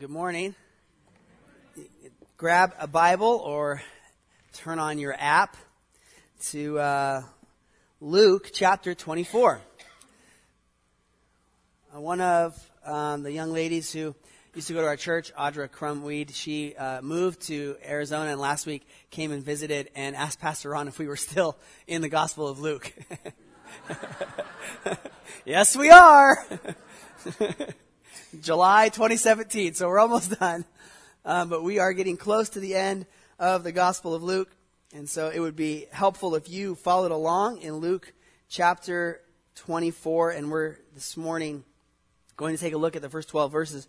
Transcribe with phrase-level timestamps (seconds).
[0.00, 0.54] Good morning.
[2.38, 3.82] Grab a Bible or
[4.54, 5.58] turn on your app
[6.44, 7.22] to uh,
[8.00, 9.60] Luke chapter 24.
[11.94, 14.14] Uh, one of um, the young ladies who
[14.54, 18.64] used to go to our church, Audra Crumweed, she uh, moved to Arizona and last
[18.64, 22.48] week came and visited and asked Pastor Ron if we were still in the Gospel
[22.48, 22.90] of Luke.
[25.44, 26.38] yes, we are.
[28.38, 30.64] July 2017, so we're almost done.
[31.24, 33.06] Um, but we are getting close to the end
[33.40, 34.50] of the Gospel of Luke.
[34.94, 38.12] And so it would be helpful if you followed along in Luke
[38.48, 39.20] chapter
[39.56, 40.30] 24.
[40.30, 41.64] And we're this morning
[42.36, 43.88] going to take a look at the first 12 verses.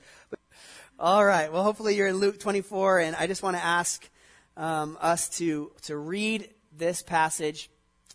[0.99, 1.52] All right.
[1.52, 2.99] Well, hopefully you're in Luke 24.
[2.99, 4.10] And I just want to ask
[4.58, 7.70] um, us to, to read this passage,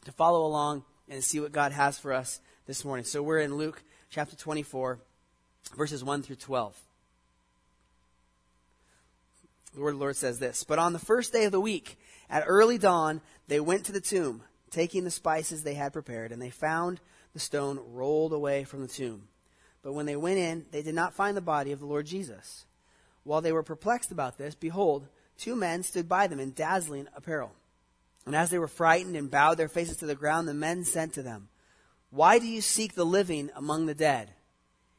[0.05, 3.05] to follow along, and see what God has for us this morning.
[3.05, 4.99] So we're in Luke chapter 24
[5.75, 6.77] verses 1 through 12.
[9.75, 11.99] The word of the Lord says this But on the first day of the week,
[12.31, 16.41] at early dawn, they went to the tomb, taking the spices they had prepared, and
[16.41, 17.01] they found
[17.35, 19.29] the stone rolled away from the tomb.
[19.83, 22.65] But when they went in, they did not find the body of the Lord Jesus.
[23.23, 27.53] While they were perplexed about this, behold, two men stood by them in dazzling apparel.
[28.25, 31.13] And as they were frightened and bowed their faces to the ground, the men said
[31.13, 31.49] to them,
[32.11, 34.33] Why do you seek the living among the dead?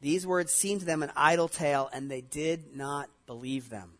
[0.00, 3.92] these words seemed to them an idle tale, and they did not believe them.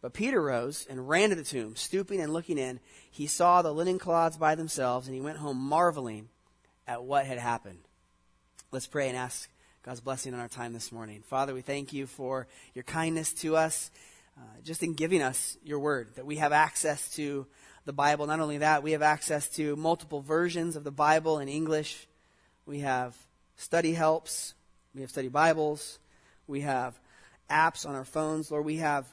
[0.00, 1.76] But Peter rose and ran to the tomb.
[1.76, 2.80] Stooping and looking in,
[3.10, 6.28] he saw the linen cloths by themselves, and he went home marveling
[6.86, 7.80] at what had happened.
[8.70, 9.48] Let's pray and ask
[9.82, 11.22] God's blessing on our time this morning.
[11.22, 13.90] Father, we thank you for your kindness to us,
[14.36, 17.46] uh, just in giving us your word, that we have access to
[17.84, 18.26] the Bible.
[18.26, 22.06] Not only that, we have access to multiple versions of the Bible in English.
[22.66, 23.16] We have
[23.56, 24.54] study helps.
[24.94, 25.98] We have study Bibles.
[26.46, 27.00] We have
[27.50, 28.52] apps on our phones.
[28.52, 29.06] Lord, we have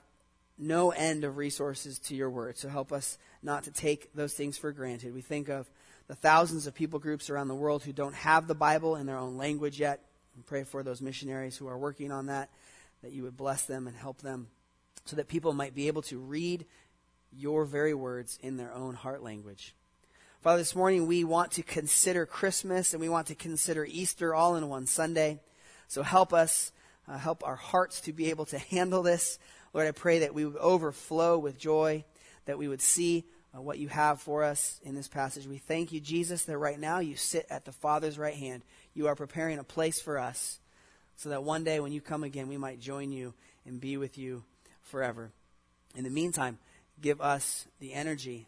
[0.55, 2.55] no end of resources to your word.
[2.55, 5.11] So help us not to take those things for granted.
[5.15, 5.67] We think of
[6.07, 9.17] the thousands of people groups around the world who don't have the Bible in their
[9.17, 10.01] own language yet.
[10.37, 12.49] We pray for those missionaries who are working on that,
[13.01, 14.49] that you would bless them and help them
[15.05, 16.63] so that people might be able to read
[17.35, 19.73] your very words in their own heart language.
[20.41, 24.55] Father, this morning we want to consider Christmas and we want to consider Easter all
[24.55, 25.39] in one Sunday.
[25.91, 26.71] So help us,
[27.05, 29.37] uh, help our hearts to be able to handle this.
[29.73, 32.05] Lord, I pray that we would overflow with joy,
[32.45, 35.45] that we would see uh, what you have for us in this passage.
[35.45, 38.61] We thank you, Jesus, that right now you sit at the Father's right hand.
[38.93, 40.61] You are preparing a place for us
[41.17, 43.33] so that one day when you come again, we might join you
[43.65, 44.45] and be with you
[44.83, 45.33] forever.
[45.93, 46.57] In the meantime,
[47.01, 48.47] give us the energy,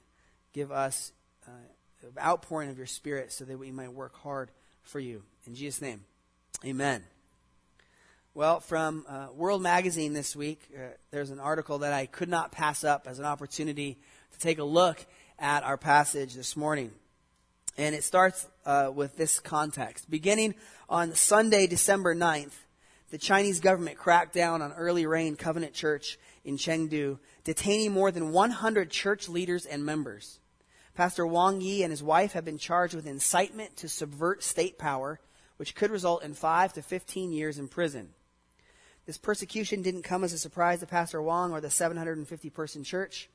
[0.53, 1.11] give us
[1.45, 4.49] uh, outpouring of your Spirit so that we might work hard
[4.81, 5.23] for you.
[5.45, 6.05] In Jesus' name,
[6.63, 7.03] amen.
[8.35, 12.51] Well, from uh, World Magazine this week, uh, there's an article that I could not
[12.51, 13.99] pass up as an opportunity
[14.31, 15.05] to take a look
[15.37, 16.93] at our passage this morning.
[17.77, 20.09] And it starts uh, with this context.
[20.09, 20.55] Beginning
[20.89, 22.55] on Sunday, December 9th,
[23.11, 28.31] the Chinese government cracked down on Early Rain Covenant Church in Chengdu, detaining more than
[28.31, 30.39] 100 church leaders and members.
[30.95, 35.19] Pastor Wang Yi and his wife have been charged with incitement to subvert state power,
[35.57, 38.09] which could result in 5 to 15 years in prison.
[39.05, 43.29] This persecution didn't come as a surprise to Pastor Wang or the 750 person church.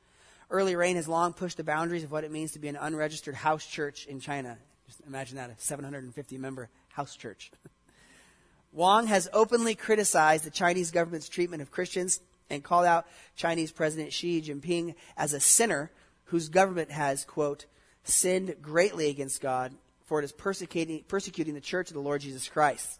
[0.49, 3.35] Early Rain has long pushed the boundaries of what it means to be an unregistered
[3.35, 4.57] house church in China.
[4.87, 7.51] Just imagine that, a 750 member house church.
[8.71, 12.19] Wang has openly criticized the Chinese government's treatment of Christians
[12.49, 13.05] and called out
[13.35, 15.91] Chinese President Xi Jinping as a sinner
[16.25, 17.65] whose government has, quote,
[18.03, 19.73] sinned greatly against God,
[20.05, 22.99] for it is persecuting, persecuting the church of the Lord Jesus Christ.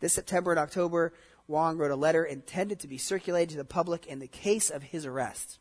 [0.00, 1.12] This September and October,
[1.46, 4.82] Wang wrote a letter intended to be circulated to the public in the case of
[4.82, 5.58] his arrest.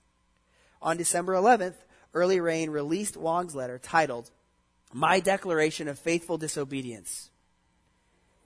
[0.82, 1.76] On December 11th,
[2.14, 4.30] Early Rain released Wang's letter titled,
[4.94, 7.30] My Declaration of Faithful Disobedience.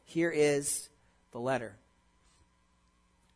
[0.05, 0.89] Here is
[1.31, 1.75] the letter.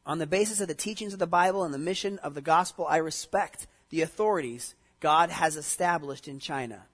[0.06, 2.88] On the basis of the teachings of the Bible and the mission of the gospel,
[2.88, 6.86] I respect the authorities God has established in China.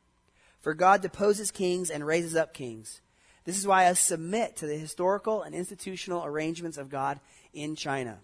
[0.62, 3.02] For God deposes kings and raises up kings.
[3.48, 7.22] This is why I submit to the historical and institutional arrangements of God
[7.54, 8.20] in China.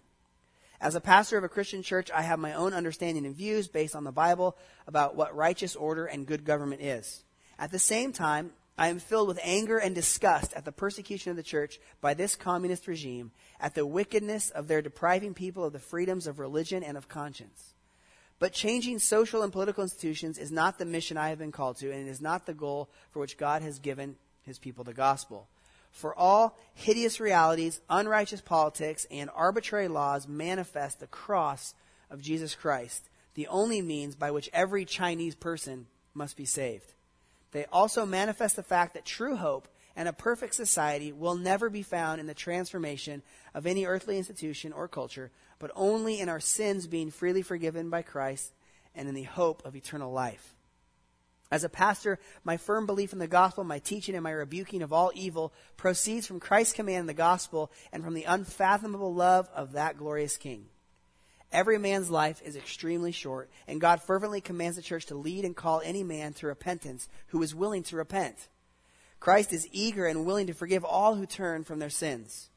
[0.82, 3.96] As a pastor of a Christian church, I have my own understanding and views based
[3.96, 4.54] on the Bible
[4.86, 7.24] about what righteous order and good government is.
[7.58, 11.38] At the same time, I am filled with anger and disgust at the persecution of
[11.38, 15.78] the church by this communist regime, at the wickedness of their depriving people of the
[15.78, 17.72] freedoms of religion and of conscience.
[18.38, 21.90] But changing social and political institutions is not the mission I have been called to,
[21.90, 25.48] and it is not the goal for which God has given his people the gospel.
[25.90, 31.74] For all hideous realities, unrighteous politics, and arbitrary laws manifest the cross
[32.10, 36.92] of Jesus Christ, the only means by which every Chinese person must be saved.
[37.52, 41.82] They also manifest the fact that true hope and a perfect society will never be
[41.82, 43.22] found in the transformation
[43.54, 45.30] of any earthly institution or culture,
[45.60, 48.52] but only in our sins being freely forgiven by Christ
[48.94, 50.53] and in the hope of eternal life.
[51.50, 54.92] As a pastor, my firm belief in the gospel, my teaching, and my rebuking of
[54.92, 59.72] all evil proceeds from Christ's command in the gospel and from the unfathomable love of
[59.72, 60.66] that glorious King.
[61.52, 65.54] Every man's life is extremely short, and God fervently commands the church to lead and
[65.54, 68.48] call any man to repentance who is willing to repent.
[69.20, 72.50] Christ is eager and willing to forgive all who turn from their sins.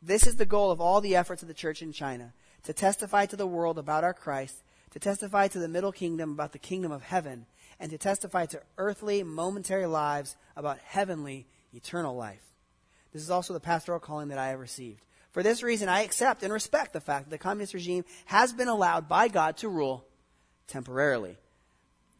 [0.00, 3.26] This is the goal of all the efforts of the church in China to testify
[3.26, 4.62] to the world about our Christ,
[4.92, 7.46] to testify to the middle kingdom about the kingdom of heaven,
[7.78, 12.42] and to testify to earthly, momentary lives about heavenly, eternal life.
[13.12, 15.00] This is also the pastoral calling that I have received.
[15.32, 18.68] For this reason, I accept and respect the fact that the communist regime has been
[18.68, 20.06] allowed by God to rule
[20.66, 21.36] temporarily.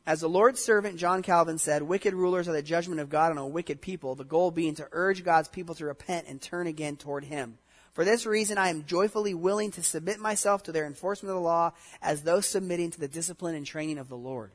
[0.07, 3.39] As the Lord's servant John Calvin said, wicked rulers are the judgment of God on
[3.39, 6.97] a wicked people, the goal being to urge God's people to repent and turn again
[6.97, 7.59] toward Him.
[7.93, 11.49] For this reason, I am joyfully willing to submit myself to their enforcement of the
[11.49, 14.53] law as though submitting to the discipline and training of the Lord.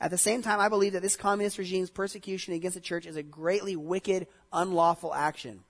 [0.00, 3.16] At the same time, I believe that this communist regime's persecution against the church is
[3.16, 5.60] a greatly wicked, unlawful action.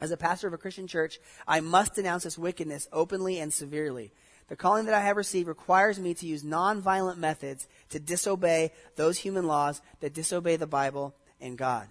[0.00, 1.18] As a pastor of a Christian church,
[1.48, 4.12] I must denounce this wickedness openly and severely.
[4.48, 9.18] The calling that I have received requires me to use nonviolent methods to disobey those
[9.18, 11.88] human laws that disobey the Bible and God.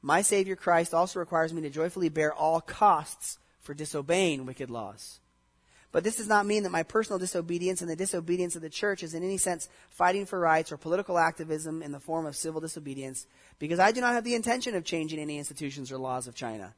[0.00, 5.20] My Savior Christ also requires me to joyfully bear all costs for disobeying wicked laws.
[5.92, 9.02] But this does not mean that my personal disobedience and the disobedience of the church
[9.02, 12.62] is in any sense fighting for rights or political activism in the form of civil
[12.62, 13.26] disobedience,
[13.58, 16.74] because I do not have the intention of changing any institutions or laws of China.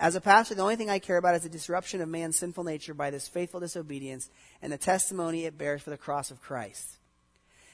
[0.00, 2.64] As a pastor, the only thing I care about is the disruption of man's sinful
[2.64, 4.30] nature by this faithful disobedience
[4.60, 6.96] and the testimony it bears for the cross of Christ.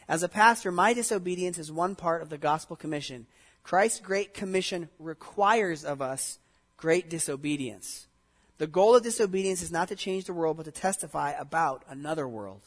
[0.09, 3.27] As a pastor, my disobedience is one part of the gospel commission.
[3.63, 6.39] Christ's great commission requires of us
[6.77, 8.09] great disobedience.
[8.59, 12.27] The goal of disobedience is not to change the world, but to testify about another
[12.27, 12.63] world.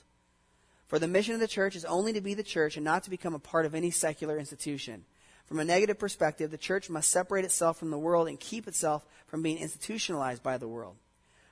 [0.88, 3.10] For the mission of the church is only to be the church and not to
[3.10, 5.06] become a part of any secular institution.
[5.46, 9.04] From a negative perspective, the church must separate itself from the world and keep itself
[9.28, 10.96] from being institutionalized by the world.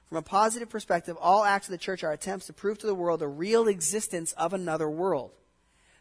[0.07, 2.95] From a positive perspective, all acts of the church are attempts to prove to the
[2.95, 5.31] world the real existence of another world.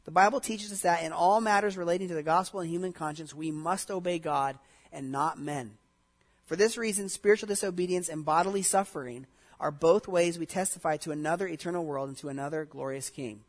[0.04, 3.34] The Bible teaches us that in all matters relating to the gospel and human conscience,
[3.34, 4.58] we must obey God
[4.92, 5.78] and not men.
[6.46, 9.26] For this reason, spiritual disobedience and bodily suffering
[9.58, 13.40] are both ways we testify to another eternal world and to another glorious king.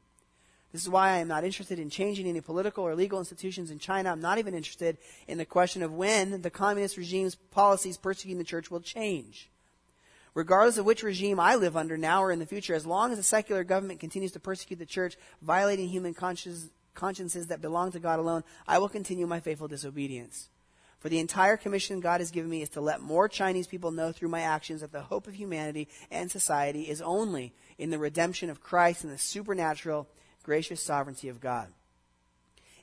[0.71, 3.79] This is why I am not interested in changing any political or legal institutions in
[3.79, 4.11] China.
[4.11, 4.97] I'm not even interested
[5.27, 9.49] in the question of when the communist regime's policies persecuting the church will change.
[10.33, 13.17] Regardless of which regime I live under now or in the future, as long as
[13.17, 18.19] the secular government continues to persecute the church, violating human consciences that belong to God
[18.19, 20.49] alone, I will continue my faithful disobedience.
[20.99, 24.11] For the entire commission God has given me is to let more Chinese people know
[24.11, 28.49] through my actions that the hope of humanity and society is only in the redemption
[28.49, 30.07] of Christ and the supernatural,
[30.43, 31.67] gracious sovereignty of God.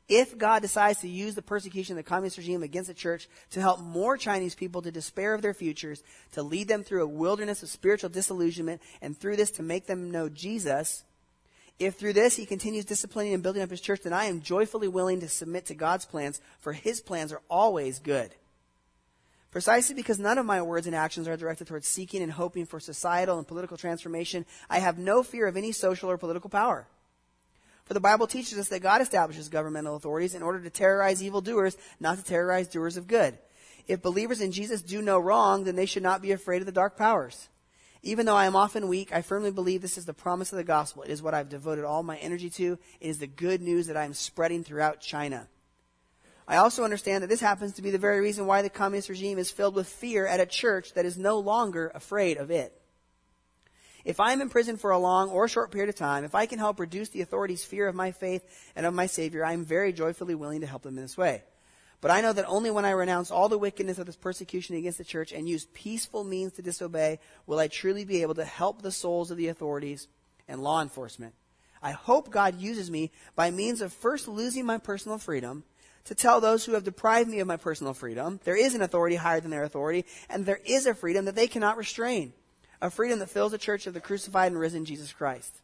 [0.07, 3.61] If God decides to use the persecution of the communist regime against the church to
[3.61, 6.03] help more Chinese people to despair of their futures,
[6.33, 10.11] to lead them through a wilderness of spiritual disillusionment, and through this to make them
[10.11, 11.05] know Jesus,
[11.79, 14.89] if through this he continues disciplining and building up his church, then I am joyfully
[14.89, 18.31] willing to submit to God's plans, for his plans are always good.
[19.51, 22.81] Precisely because none of my words and actions are directed towards seeking and hoping for
[22.81, 26.87] societal and political transformation, I have no fear of any social or political power.
[27.85, 31.77] For the Bible teaches us that God establishes governmental authorities in order to terrorize evildoers,
[32.01, 33.39] not to terrorize doers of good.
[33.87, 36.73] If believers in Jesus do no wrong, then they should not be afraid of the
[36.73, 37.49] dark powers.
[38.07, 40.65] Even though I am often weak, I firmly believe this is the promise of the
[40.65, 41.05] gospel.
[41.05, 42.79] It is what I've devoted all my energy to.
[43.01, 45.49] It is the good news that I am spreading throughout China.
[46.47, 49.39] I also understand that this happens to be the very reason why the communist regime
[49.39, 52.79] is filled with fear at a church that is no longer afraid of it.
[54.05, 56.45] If I am in prison for a long or short period of time, if I
[56.45, 58.45] can help reduce the authorities' fear of my faith
[58.77, 61.43] and of my Savior, I am very joyfully willing to help them in this way.
[62.05, 64.99] But I know that only when I renounce all the wickedness of this persecution against
[64.99, 68.83] the church and use peaceful means to disobey will I truly be able to help
[68.83, 70.07] the souls of the authorities
[70.47, 71.33] and law enforcement.
[71.83, 75.65] I hope God uses me by means of first losing my personal freedom
[76.05, 79.17] to tell those who have deprived me of my personal freedom there is an authority
[79.17, 82.35] higher than their authority, and there is a freedom that they cannot restrain,
[82.83, 85.63] a freedom that fills the church of the crucified and risen Jesus Christ.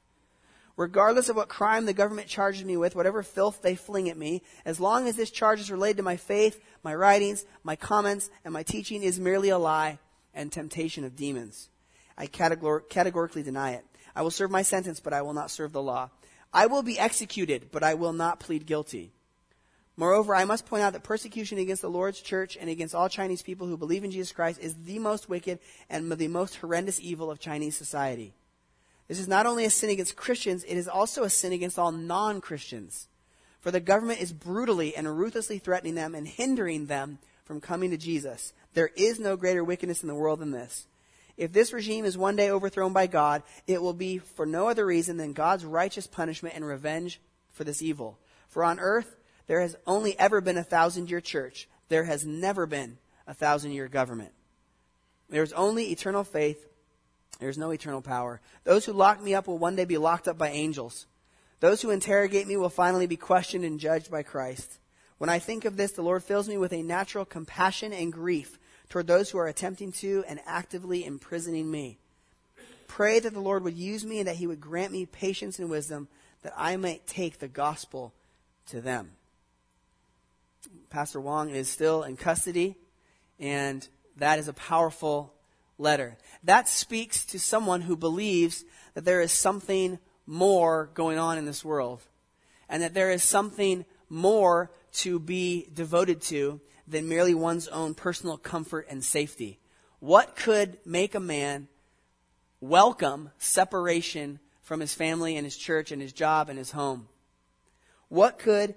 [0.80, 4.40] Regardless of what crime the government charges me with, whatever filth they fling at me,
[4.64, 8.54] as long as this charge is related to my faith, my writings, my comments, and
[8.54, 9.98] my teaching is merely a lie
[10.32, 11.68] and temptation of demons.
[12.16, 13.84] I categor- categorically deny it.
[14.16, 16.08] I will serve my sentence, but I will not serve the law.
[16.50, 19.12] I will be executed, but I will not plead guilty.
[19.98, 23.42] Moreover, I must point out that persecution against the Lord's church and against all Chinese
[23.42, 25.58] people who believe in Jesus Christ is the most wicked
[25.90, 28.32] and the most horrendous evil of Chinese society.
[29.10, 31.90] This is not only a sin against Christians, it is also a sin against all
[31.90, 33.08] non Christians.
[33.58, 37.96] For the government is brutally and ruthlessly threatening them and hindering them from coming to
[37.96, 38.52] Jesus.
[38.74, 40.86] There is no greater wickedness in the world than this.
[41.36, 44.86] If this regime is one day overthrown by God, it will be for no other
[44.86, 48.16] reason than God's righteous punishment and revenge for this evil.
[48.46, 49.16] For on earth,
[49.48, 51.68] there has only ever been a thousand year church.
[51.88, 54.30] There has never been a thousand year government.
[55.28, 56.64] There's only eternal faith.
[57.40, 58.40] There's no eternal power.
[58.64, 61.06] Those who lock me up will one day be locked up by angels.
[61.60, 64.78] Those who interrogate me will finally be questioned and judged by Christ.
[65.18, 68.58] When I think of this, the Lord fills me with a natural compassion and grief
[68.88, 71.98] toward those who are attempting to and actively imprisoning me.
[72.86, 75.70] Pray that the Lord would use me and that he would grant me patience and
[75.70, 76.08] wisdom
[76.42, 78.12] that I might take the gospel
[78.66, 79.10] to them.
[80.88, 82.76] Pastor Wang is still in custody,
[83.38, 85.34] and that is a powerful
[85.80, 86.18] letter.
[86.44, 91.64] That speaks to someone who believes that there is something more going on in this
[91.64, 92.02] world,
[92.68, 98.36] and that there is something more to be devoted to than merely one's own personal
[98.36, 99.58] comfort and safety.
[99.98, 101.68] What could make a man
[102.60, 107.08] welcome separation from his family and his church and his job and his home?
[108.08, 108.74] What could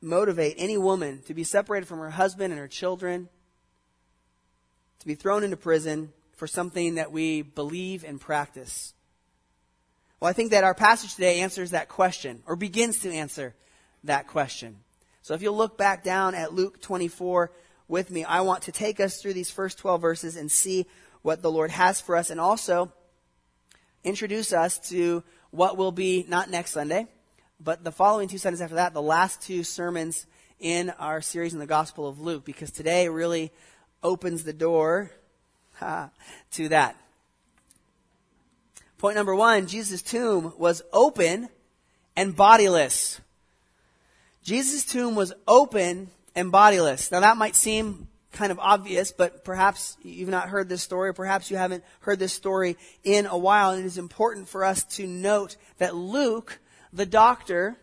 [0.00, 3.28] motivate any woman to be separated from her husband and her children,
[5.06, 8.92] to be thrown into prison for something that we believe and practice?
[10.18, 13.54] Well, I think that our passage today answers that question, or begins to answer
[14.02, 14.78] that question.
[15.22, 17.52] So if you'll look back down at Luke 24
[17.86, 20.86] with me, I want to take us through these first 12 verses and see
[21.22, 22.92] what the Lord has for us, and also
[24.02, 25.22] introduce us to
[25.52, 27.06] what will be not next Sunday,
[27.60, 30.26] but the following two Sundays after that, the last two sermons
[30.58, 33.52] in our series in the Gospel of Luke, because today really
[34.06, 35.10] opens the door
[35.80, 36.96] to that.
[38.98, 41.48] Point number one Jesus' tomb was open
[42.14, 43.20] and bodiless.
[44.42, 47.10] Jesus' tomb was open and bodiless.
[47.10, 51.14] Now that might seem kind of obvious, but perhaps you've not heard this story, or
[51.14, 54.84] perhaps you haven't heard this story in a while, and it is important for us
[54.84, 56.60] to note that Luke
[56.92, 57.76] the doctor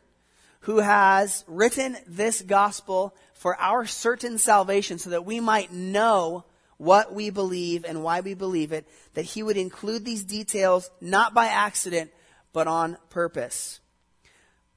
[0.62, 6.45] who has written this gospel for our certain salvation so that we might know
[6.77, 11.33] what we believe and why we believe it, that he would include these details not
[11.33, 12.09] by accident,
[12.53, 13.81] but on purpose.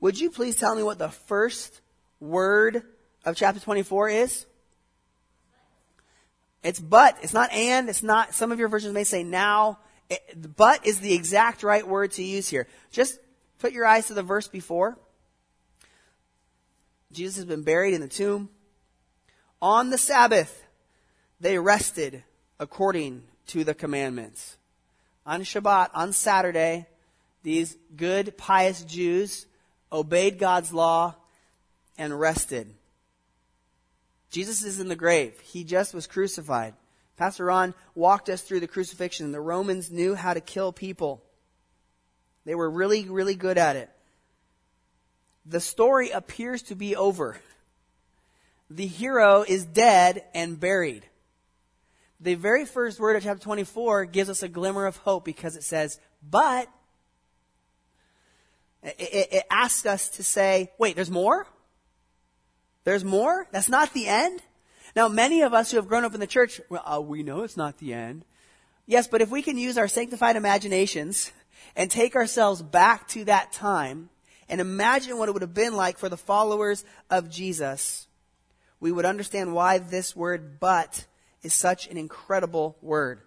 [0.01, 1.81] Would you please tell me what the first
[2.21, 2.83] word
[3.25, 4.47] of chapter 24 is?
[6.63, 7.17] It's but.
[7.23, 7.89] It's not and.
[7.89, 9.79] It's not, some of your versions may say now.
[10.11, 12.67] It, but is the exact right word to use here.
[12.91, 13.19] Just
[13.59, 14.99] Put your eyes to the verse before.
[17.13, 18.51] Jesus has been buried in the tomb.
[19.61, 20.65] On the Sabbath,
[21.41, 22.23] they rested
[22.59, 24.57] according to the commandments.
[25.25, 26.87] On Shabbat, on Saturday,
[27.43, 29.47] these good, pious Jews
[29.91, 31.15] obeyed God's law
[31.97, 32.73] and rested.
[34.31, 35.39] Jesus is in the grave.
[35.41, 36.75] He just was crucified.
[37.17, 39.33] Pastor Ron walked us through the crucifixion.
[39.33, 41.23] The Romans knew how to kill people.
[42.45, 43.91] They were really, really good at it.
[45.47, 47.41] The story appears to be over.
[48.71, 51.05] The hero is dead and buried.
[52.21, 55.63] The very first word of chapter 24 gives us a glimmer of hope because it
[55.63, 56.69] says, but,
[58.83, 61.47] it, it, asks us to say, wait, there's more?
[62.85, 63.47] There's more?
[63.53, 64.43] That's not the end?
[64.95, 67.43] Now, many of us who have grown up in the church, well, uh, we know
[67.43, 68.25] it's not the end.
[68.87, 71.33] Yes, but if we can use our sanctified imaginations
[71.75, 74.09] and take ourselves back to that time
[74.49, 78.06] and imagine what it would have been like for the followers of Jesus,
[78.81, 81.07] we would understand why this word but
[81.43, 83.21] is such an incredible word.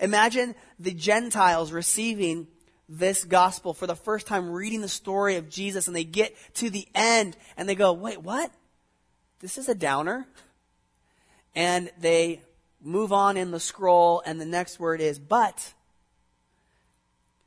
[0.00, 2.46] Imagine the Gentiles receiving
[2.88, 6.68] this gospel for the first time, reading the story of Jesus, and they get to
[6.68, 8.50] the end and they go, wait, what?
[9.44, 10.26] this is a downer.
[11.54, 12.40] And they
[12.82, 15.74] move on in the scroll, and the next word is but.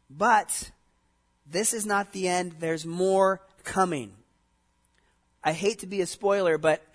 [0.08, 0.70] But
[1.50, 2.58] this is not the end.
[2.60, 4.14] There's more coming.
[5.44, 6.86] I hate to be a spoiler, but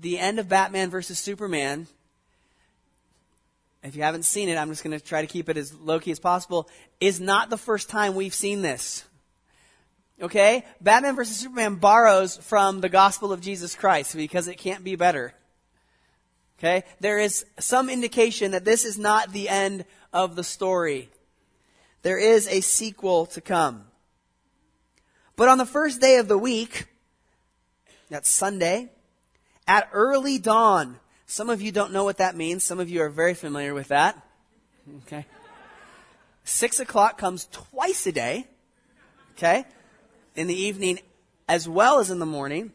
[0.00, 1.86] the end of Batman versus Superman,
[3.82, 6.00] if you haven't seen it, I'm just going to try to keep it as low
[6.00, 6.68] key as possible,
[7.00, 9.04] is not the first time we've seen this.
[10.20, 10.64] Okay?
[10.80, 15.34] Batman versus Superman borrows from the gospel of Jesus Christ because it can't be better.
[16.58, 16.84] Okay?
[17.00, 21.10] There is some indication that this is not the end of the story.
[22.02, 23.84] There is a sequel to come.
[25.36, 26.86] But on the first day of the week,
[28.08, 28.90] that's Sunday,
[29.66, 32.62] at early dawn, some of you don't know what that means.
[32.64, 34.20] Some of you are very familiar with that.
[35.06, 35.26] Okay.
[36.44, 38.46] Six o'clock comes twice a day.
[39.36, 39.64] Okay.
[40.36, 41.00] In the evening
[41.48, 42.72] as well as in the morning.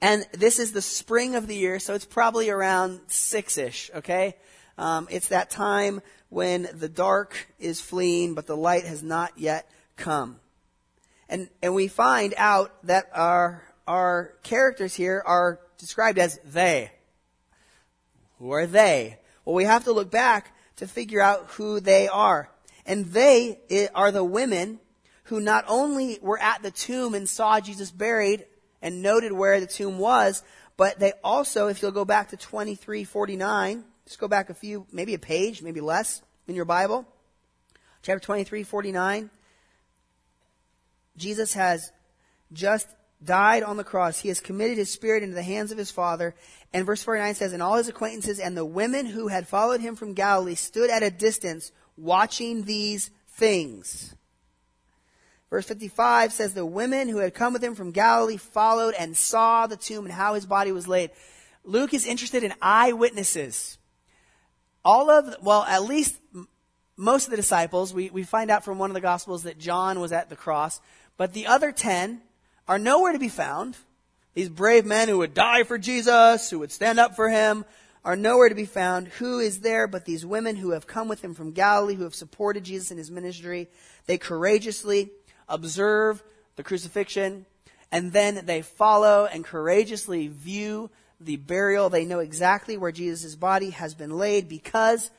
[0.00, 4.36] And this is the spring of the year, so it's probably around six-ish, okay?
[4.78, 9.68] Um, it's that time when the dark is fleeing, but the light has not yet
[9.96, 10.40] come.
[11.28, 16.92] And, and we find out that our, our characters here are described as they.
[18.38, 19.18] Who are they?
[19.44, 22.50] Well, we have to look back to figure out who they are.
[22.86, 24.80] And they are the women
[25.24, 28.46] who not only were at the tomb and saw Jesus buried
[28.82, 30.42] and noted where the tomb was,
[30.76, 35.14] but they also, if you'll go back to 2349, just go back a few, maybe
[35.14, 37.06] a page, maybe less in your Bible.
[38.02, 39.28] Chapter 2349,
[41.16, 41.92] Jesus has
[42.52, 42.88] just
[43.22, 44.20] died on the cross.
[44.20, 46.34] He has committed his spirit into the hands of his Father.
[46.72, 49.96] And verse 49 says, And all his acquaintances and the women who had followed him
[49.96, 54.14] from Galilee stood at a distance watching these things.
[55.50, 59.66] Verse 55 says, The women who had come with him from Galilee followed and saw
[59.66, 61.10] the tomb and how his body was laid.
[61.64, 63.78] Luke is interested in eyewitnesses.
[64.84, 66.18] All of, well, at least
[66.96, 70.00] most of the disciples, we, we find out from one of the Gospels that John
[70.00, 70.80] was at the cross,
[71.16, 72.22] but the other ten
[72.70, 73.76] are nowhere to be found.
[74.32, 77.64] These brave men who would die for Jesus, who would stand up for him,
[78.04, 79.08] are nowhere to be found.
[79.08, 82.14] Who is there but these women who have come with him from Galilee, who have
[82.14, 83.68] supported Jesus in his ministry?
[84.06, 85.10] They courageously
[85.48, 86.22] observe
[86.54, 87.44] the crucifixion,
[87.90, 91.90] and then they follow and courageously view the burial.
[91.90, 95.10] They know exactly where Jesus' body has been laid because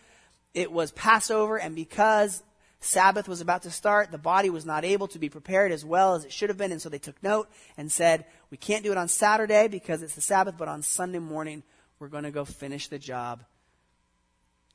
[0.53, 2.43] it was Passover and because
[2.81, 4.11] Sabbath was about to start.
[4.11, 6.71] The body was not able to be prepared as well as it should have been,
[6.71, 10.15] and so they took note and said, We can't do it on Saturday because it's
[10.15, 11.61] the Sabbath, but on Sunday morning,
[11.99, 13.43] we're going to go finish the job.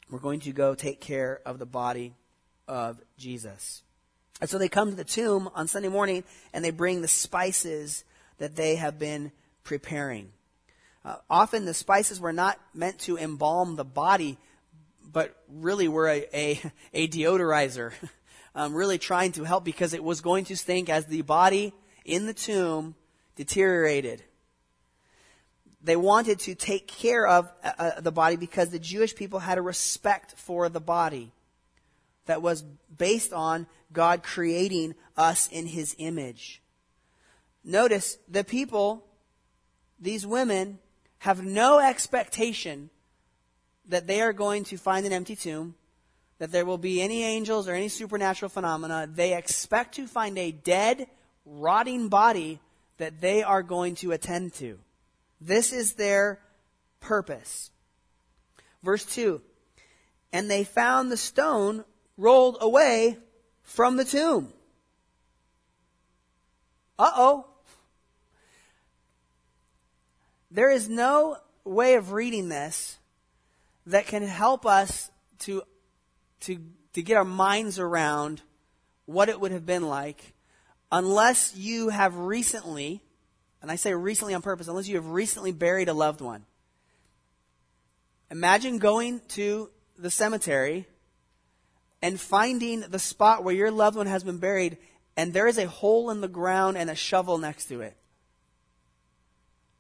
[0.09, 2.15] We're going to go take care of the body
[2.69, 3.83] of Jesus.
[4.41, 8.05] And so they come to the tomb on Sunday morning and they bring the spices
[8.39, 9.33] that they have been
[9.65, 10.31] preparing.
[11.05, 14.39] Uh, often the spices were not meant to embalm the body,
[15.11, 17.93] but really were a, a, a deodorizer,
[18.55, 21.73] um, really trying to help because it was going to stink as the body
[22.05, 22.95] in the tomb
[23.37, 24.23] deteriorated.
[25.83, 29.59] They wanted to take care of uh, uh the body because the Jewish people had
[29.59, 31.33] a respect for the body
[32.27, 32.63] that was
[32.97, 36.61] based on God creating us in his image.
[37.65, 39.05] Notice the people,
[39.99, 40.79] these women,
[41.19, 42.91] have no expectation
[43.89, 45.75] that they are going to find an empty tomb,
[46.39, 49.09] that there will be any angels or any supernatural phenomena.
[49.13, 51.07] They expect to find a dead,
[51.45, 52.61] rotting body
[52.99, 54.79] that they are going to attend to.
[55.41, 56.41] This is their
[57.01, 57.71] purpose.
[58.83, 59.41] Verse 2
[60.33, 61.85] And they found the stone
[62.17, 63.19] rolled away
[63.63, 64.53] from the tomb.
[66.99, 67.47] Uh oh.
[70.51, 72.97] There is no way of reading this
[73.87, 75.63] that can help us to,
[76.41, 76.61] to,
[76.93, 78.43] to get our minds around
[79.07, 80.35] what it would have been like
[80.91, 83.03] unless you have recently,
[83.63, 86.45] and I say recently on purpose, unless you have recently buried a loved one.
[88.31, 90.87] Imagine going to the cemetery
[92.03, 94.77] and finding the spot where your loved one has been buried
[95.17, 97.97] and there is a hole in the ground and a shovel next to it.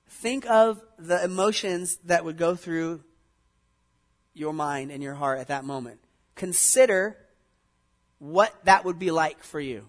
[0.09, 3.03] Think of the emotions that would go through
[4.37, 5.99] your mind and your heart at that moment.
[6.35, 7.17] Consider
[8.19, 9.89] what that would be like for you.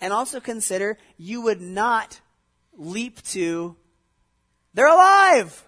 [0.00, 2.20] And also consider you would not
[2.76, 3.76] leap to,
[4.74, 5.64] they're alive!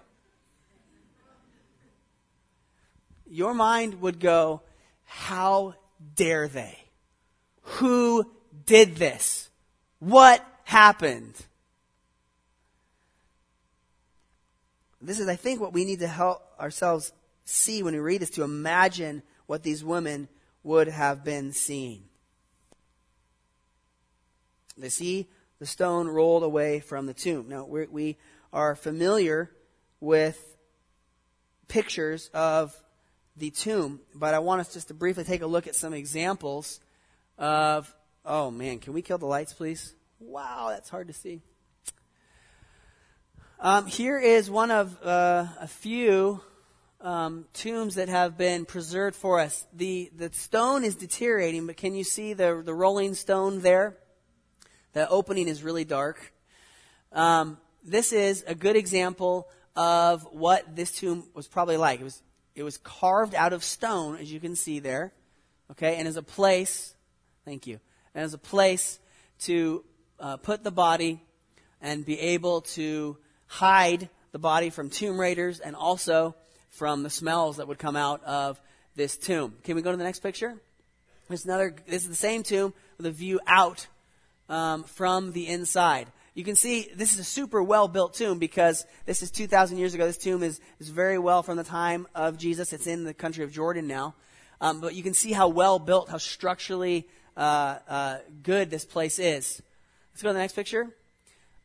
[3.29, 4.63] Your mind would go,
[5.05, 5.75] how
[6.17, 6.79] dare they?
[7.63, 8.31] Who
[8.67, 9.51] did this?
[9.99, 11.35] What happened?
[15.03, 17.13] this is, I think, what we need to help ourselves
[17.45, 20.29] see when we read this to imagine what these women
[20.63, 22.05] would have been seeing.
[24.77, 27.49] They see the stone rolled away from the tomb.
[27.49, 28.17] Now, we're, we
[28.53, 29.51] are familiar
[30.01, 30.57] with
[31.69, 32.75] pictures of
[33.37, 36.81] the tomb, but I want us just to briefly take a look at some examples
[37.39, 37.95] of.
[38.25, 39.95] Oh man, can we kill the lights, please?
[40.19, 41.41] Wow, that's hard to see.
[43.59, 46.41] Um, here is one of uh, a few
[47.01, 49.67] um, tombs that have been preserved for us.
[49.73, 53.97] The the stone is deteriorating, but can you see the the rolling stone there?
[54.93, 56.33] The opening is really dark.
[57.13, 62.01] Um, this is a good example of what this tomb was probably like.
[62.01, 62.23] It was
[62.55, 65.13] it was carved out of stone, as you can see there,
[65.71, 66.95] okay, and as a place.
[67.45, 67.81] Thank you.
[68.15, 68.99] And as a place
[69.41, 69.85] to
[70.19, 71.23] uh, put the body
[71.81, 76.35] and be able to hide the body from tomb raiders and also
[76.71, 78.61] from the smells that would come out of
[78.97, 79.55] this tomb.
[79.63, 80.57] Can we go to the next picture?
[81.29, 81.75] There's another.
[81.87, 83.87] This is the same tomb with a view out
[84.49, 86.09] um, from the inside.
[86.35, 89.95] You can see this is a super well built tomb because this is 2,000 years
[89.95, 90.07] ago.
[90.07, 92.73] This tomb is, is very well from the time of Jesus.
[92.73, 94.15] It's in the country of Jordan now.
[94.61, 99.19] Um, but you can see how well built, how structurally uh, uh, good this place
[99.19, 99.63] is.
[100.13, 100.89] Let's go to the next picture.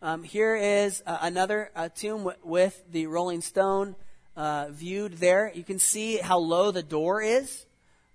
[0.01, 3.95] Um, here is uh, another uh, tomb w- with the Rolling Stone
[4.35, 5.51] uh, viewed there.
[5.53, 7.65] You can see how low the door is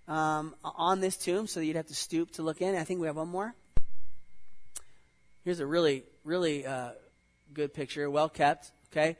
[0.08, 2.74] um, on this tomb, so you'd have to stoop to look in.
[2.74, 3.54] I think we have one more.
[5.44, 6.90] Here's a really, really uh,
[7.54, 8.70] good picture, well kept.
[8.92, 9.16] Okay,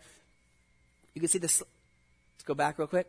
[1.15, 1.63] you can see this.
[1.63, 3.07] Let's go back real quick.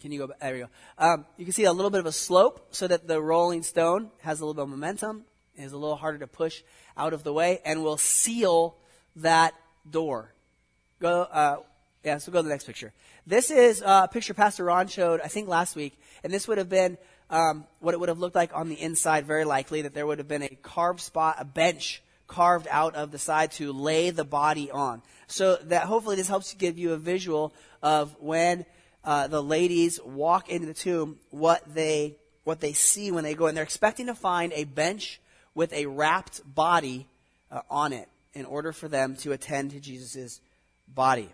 [0.00, 0.40] Can you go back?
[0.40, 0.68] There we go.
[0.98, 4.10] Um, you can see a little bit of a slope so that the rolling stone
[4.20, 5.24] has a little bit of momentum,
[5.56, 6.62] is a little harder to push
[6.96, 8.76] out of the way, and will seal
[9.16, 9.54] that
[9.90, 10.33] door.
[11.00, 11.56] Go, uh,
[12.04, 12.92] yeah, so go to the next picture.
[13.26, 16.68] This is a picture Pastor Ron showed, I think, last week, and this would have
[16.68, 16.98] been
[17.30, 20.18] um, what it would have looked like on the inside, very likely, that there would
[20.18, 24.24] have been a carved spot, a bench carved out of the side to lay the
[24.24, 25.02] body on.
[25.26, 27.52] So that hopefully this helps to give you a visual
[27.82, 28.64] of when
[29.04, 33.46] uh, the ladies walk into the tomb, what they what they see when they go
[33.46, 33.54] in.
[33.54, 35.20] They're expecting to find a bench
[35.54, 37.06] with a wrapped body
[37.50, 40.40] uh, on it in order for them to attend to Jesus'
[40.88, 41.28] body.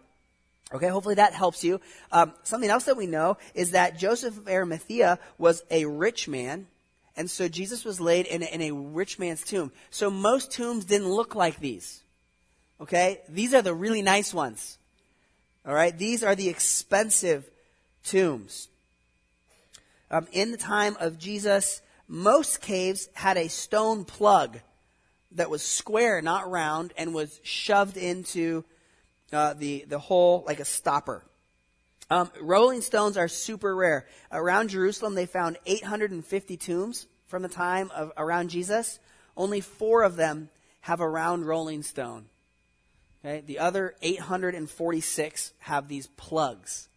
[0.72, 1.80] Okay, hopefully that helps you.
[2.12, 6.68] Um, something else that we know is that Joseph of Arimathea was a rich man,
[7.16, 9.72] and so Jesus was laid in a, in a rich man's tomb.
[9.90, 12.02] So most tombs didn't look like these.
[12.80, 14.78] Okay, these are the really nice ones.
[15.66, 17.50] All right, these are the expensive
[18.04, 18.68] tombs.
[20.10, 24.60] Um, in the time of Jesus, most caves had a stone plug
[25.32, 28.64] that was square, not round, and was shoved into
[29.32, 31.24] uh, the, the hole like a stopper.
[32.10, 34.06] Um, rolling stones are super rare.
[34.32, 38.98] Around Jerusalem, they found 850 tombs from the time of around Jesus.
[39.36, 42.26] Only four of them have a round rolling stone.
[43.24, 43.42] Okay?
[43.46, 46.88] The other 846 have these plugs.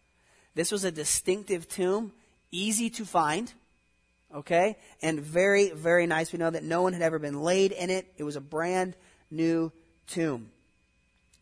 [0.54, 2.12] This was a distinctive tomb,
[2.50, 3.52] easy to find,
[4.34, 6.32] okay, and very, very nice.
[6.32, 8.06] We know that no one had ever been laid in it.
[8.16, 8.96] It was a brand
[9.30, 9.72] new
[10.06, 10.50] tomb.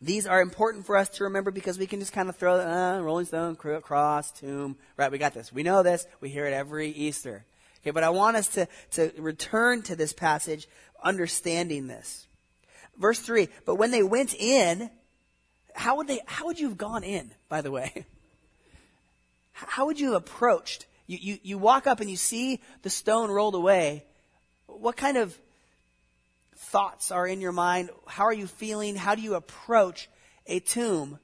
[0.03, 2.99] These are important for us to remember because we can just kind of throw uh,
[2.99, 4.75] Rolling Stone, cross, tomb.
[4.97, 5.53] Right, we got this.
[5.53, 6.05] We know this.
[6.19, 7.45] We hear it every Easter.
[7.81, 10.67] Okay, but I want us to, to return to this passage
[11.01, 12.27] understanding this.
[12.97, 14.89] Verse 3, but when they went in,
[15.73, 18.05] how would they, how would you have gone in, by the way?
[19.55, 20.87] How would you have approached?
[21.05, 24.03] You, you, you walk up and you see the stone rolled away.
[24.65, 25.37] What kind of
[26.73, 27.91] thoughts are in your mind?
[28.07, 28.95] How are you feeling?
[28.95, 30.09] How do you approach
[30.47, 31.19] a tomb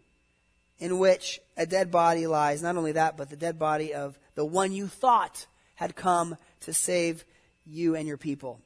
[0.78, 2.62] in which a dead body lies?
[2.62, 6.72] Not only that, but the dead body of the one you thought had come to
[6.72, 7.26] save
[7.66, 8.62] you and your people.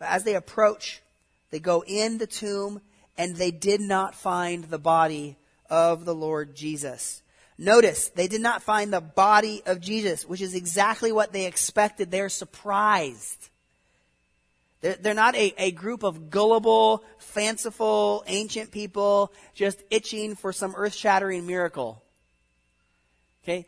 [0.00, 1.02] As they approach,
[1.50, 2.80] they go in the tomb
[3.18, 5.36] and they did not find the body
[5.68, 7.22] of the Lord Jesus.
[7.58, 12.10] Notice, they did not find the body of Jesus, which is exactly what they expected.
[12.10, 13.50] They're surprised.
[14.80, 20.94] They're, not a, a group of gullible, fanciful, ancient people just itching for some earth
[20.94, 22.02] shattering miracle.
[23.42, 23.66] Okay?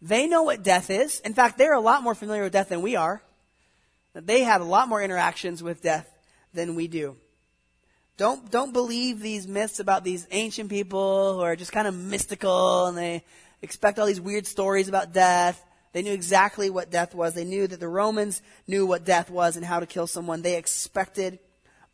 [0.00, 1.20] They know what death is.
[1.20, 3.22] In fact, they're a lot more familiar with death than we are.
[4.14, 6.10] They had a lot more interactions with death
[6.52, 7.16] than we do.
[8.16, 12.86] Don't, don't believe these myths about these ancient people who are just kind of mystical
[12.86, 13.24] and they
[13.62, 15.64] expect all these weird stories about death.
[15.92, 17.34] They knew exactly what death was.
[17.34, 20.42] They knew that the Romans knew what death was and how to kill someone.
[20.42, 21.38] They expected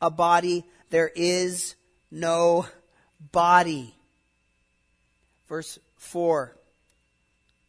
[0.00, 0.64] a body.
[0.90, 1.74] There is
[2.10, 2.66] no
[3.32, 3.94] body.
[5.48, 6.54] Verse 4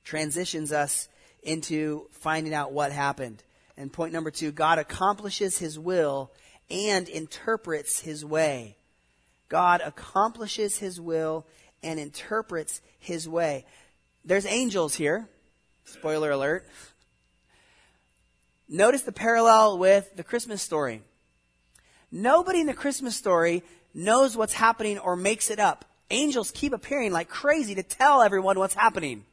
[0.03, 1.07] transitions us
[1.43, 3.43] into finding out what happened.
[3.77, 6.31] And point number two God accomplishes his will
[6.69, 8.75] and interprets his way.
[9.47, 11.45] God accomplishes his will
[11.81, 13.65] and interprets his way.
[14.25, 15.27] There's angels here.
[15.93, 16.67] Spoiler alert.
[18.67, 21.01] Notice the parallel with the Christmas story.
[22.11, 25.85] Nobody in the Christmas story knows what's happening or makes it up.
[26.11, 29.25] Angels keep appearing like crazy to tell everyone what's happening.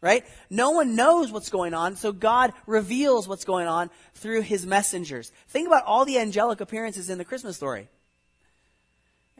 [0.00, 0.24] Right?
[0.48, 5.32] No one knows what's going on, so God reveals what's going on through his messengers.
[5.48, 7.88] Think about all the angelic appearances in the Christmas story.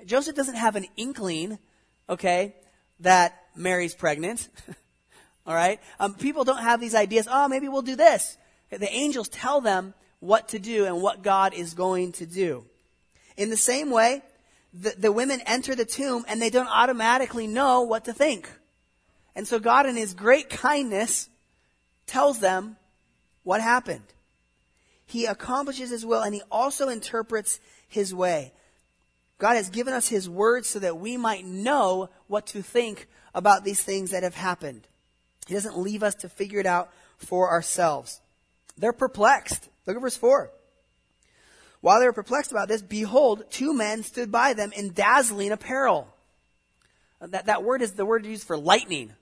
[0.04, 1.60] Joseph doesn't have an inkling,
[2.08, 2.56] okay,
[2.98, 4.48] that Mary's pregnant.
[5.48, 5.80] all right?
[5.98, 8.36] Um, people don't have these ideas, oh, maybe we'll do this.
[8.70, 12.66] The angels tell them what to do and what God is going to do.
[13.38, 14.22] In the same way,
[14.74, 18.50] the, the women enter the tomb and they don't automatically know what to think.
[19.34, 21.30] And so God, in His great kindness,
[22.06, 22.76] tells them
[23.42, 24.02] what happened.
[25.06, 27.58] He accomplishes His will and He also interprets
[27.88, 28.52] His way.
[29.38, 33.64] God has given us His word so that we might know what to think about
[33.64, 34.86] these things that have happened.
[35.48, 38.20] He doesn't leave us to figure it out for ourselves.
[38.76, 39.66] They're perplexed.
[39.86, 40.50] Look at verse 4.
[41.80, 46.06] While they were perplexed about this, behold, two men stood by them in dazzling apparel.
[47.18, 49.12] Uh, that, that word is the word used for lightning.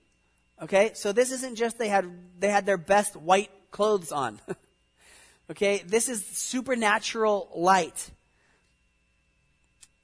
[0.61, 0.91] Okay?
[0.95, 4.41] So this isn't just they had, they had their best white clothes on.
[5.49, 5.81] okay?
[5.87, 8.11] This is supernatural light.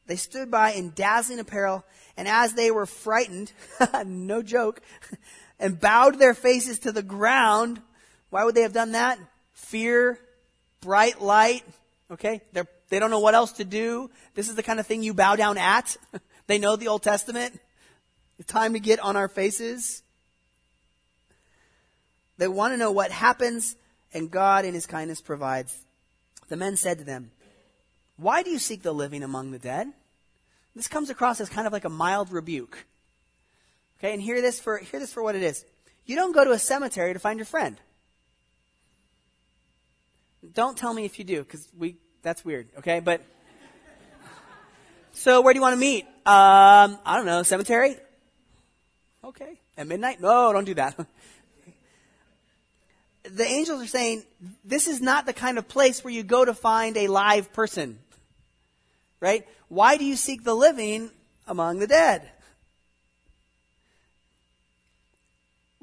[0.05, 1.83] They stood by in dazzling apparel,
[2.15, 3.51] and as they were frightened,
[4.05, 4.81] no joke,
[5.63, 7.81] and bowed their faces to the ground,
[8.29, 9.17] why would they have done that?
[9.53, 10.19] Fear,
[10.81, 11.63] bright light,
[12.11, 12.41] okay?
[12.51, 14.11] They're, they don't know what else to do.
[14.35, 15.95] This is the kind of thing you bow down at.
[16.47, 17.57] they know the Old Testament.
[18.37, 20.03] It's time to get on our faces.
[22.37, 23.77] They want to know what happens,
[24.13, 25.73] and God in His kindness provides.
[26.49, 27.31] The men said to them,
[28.17, 29.93] Why do you seek the living among the dead?
[30.75, 32.85] This comes across as kind of like a mild rebuke.
[34.03, 35.63] Okay, and hear this for hear this for what it is.
[36.05, 37.79] You don't go to a cemetery to find your friend.
[40.53, 42.67] Don't tell me if you do, because we that's weird.
[42.79, 43.21] Okay, but
[45.13, 46.03] so where do you want to meet?
[46.25, 47.95] Um, I don't know, cemetery.
[49.23, 50.19] Okay, at midnight?
[50.19, 50.97] No, don't do that.
[53.23, 54.23] the angels are saying
[54.65, 57.99] this is not the kind of place where you go to find a live person.
[59.21, 59.47] Right?
[59.69, 61.09] Why do you seek the living
[61.47, 62.32] among the dead?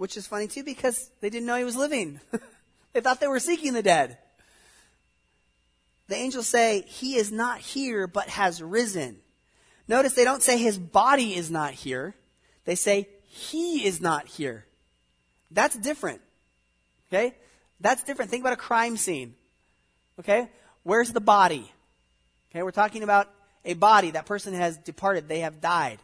[0.01, 2.21] Which is funny too because they didn't know he was living.
[2.95, 4.17] they thought they were seeking the dead.
[6.09, 9.19] The angels say, He is not here, but has risen.
[9.89, 12.15] Notice they don't say his body is not here.
[12.65, 14.65] They say, He is not here.
[15.51, 16.23] That's different.
[17.13, 17.35] Okay?
[17.79, 18.31] That's different.
[18.31, 19.35] Think about a crime scene.
[20.19, 20.49] Okay?
[20.83, 21.71] Where's the body?
[22.51, 23.29] Okay, we're talking about
[23.67, 24.13] a body.
[24.13, 25.29] That person has departed.
[25.29, 25.99] They have died.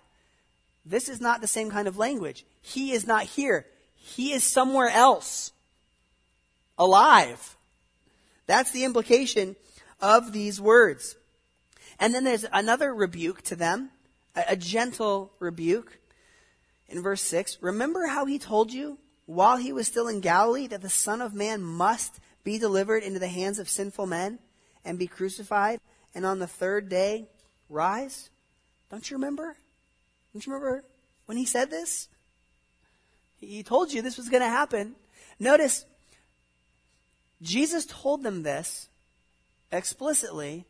[0.85, 2.45] This is not the same kind of language.
[2.61, 3.65] He is not here.
[4.07, 5.51] He is somewhere else.
[6.79, 7.57] Alive.
[8.47, 9.57] That's the implication
[10.01, 11.17] of these words.
[11.99, 13.91] And then there's another rebuke to them,
[14.37, 15.99] a, a gentle rebuke.
[16.89, 20.83] In verse 6, remember how he told you while he was still in Galilee that
[20.83, 24.39] the Son of Man must be delivered into the hands of sinful men
[24.85, 25.81] and be crucified
[26.15, 27.27] and on the third day
[27.69, 28.31] rise?
[28.89, 29.57] Don't you remember?
[30.33, 30.85] Don't you remember
[31.25, 32.09] when he said this?
[33.39, 34.95] He told you this was going to happen.
[35.39, 35.85] Notice,
[37.43, 38.89] Jesus told them this
[39.71, 40.67] explicitly,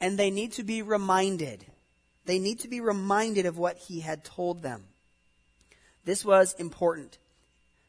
[0.00, 1.64] and they need to be reminded.
[2.24, 4.84] They need to be reminded of what he had told them.
[6.04, 7.18] This was important.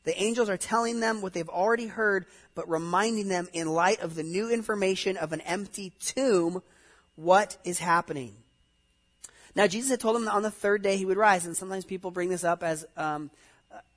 [0.04, 4.16] The angels are telling them what they've already heard, but reminding them in light of
[4.16, 6.62] the new information of an empty tomb
[7.16, 8.36] what is happening.
[9.54, 11.86] Now, Jesus had told them that on the third day he would rise, and sometimes
[11.86, 13.30] people bring this up as um,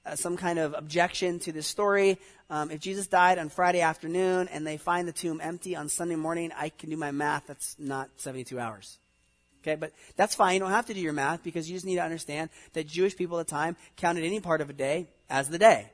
[0.07, 2.19] uh, some kind of objection to this story.
[2.51, 6.17] Um, if Jesus died on Friday afternoon and they find the tomb empty on Sunday
[6.17, 7.47] morning, I can do my math.
[7.47, 8.99] That's not 72 hours.
[9.62, 10.55] Okay, but that's fine.
[10.55, 13.17] You don't have to do your math because you just need to understand that Jewish
[13.17, 15.90] people at the time counted any part of a day as the day.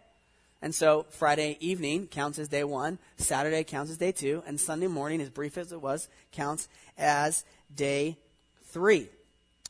[0.60, 4.88] And so Friday evening counts as day one, Saturday counts as day two, and Sunday
[4.88, 6.68] morning, as brief as it was, counts
[6.98, 7.44] as
[7.74, 8.18] day
[8.64, 9.08] three.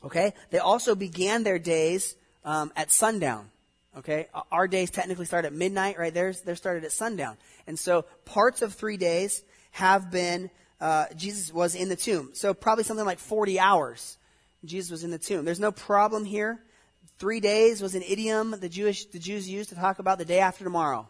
[0.03, 0.33] Okay?
[0.49, 3.51] They also began their days um, at sundown.
[3.97, 4.27] Okay?
[4.51, 6.13] Our days technically start at midnight, right?
[6.13, 7.37] Theirs, they're started at sundown.
[7.67, 10.49] And so parts of three days have been,
[10.79, 12.31] uh, Jesus was in the tomb.
[12.33, 14.17] So probably something like 40 hours
[14.63, 15.45] Jesus was in the tomb.
[15.45, 16.59] There's no problem here.
[17.17, 20.39] Three days was an idiom the Jewish the Jews used to talk about the day
[20.39, 21.07] after tomorrow.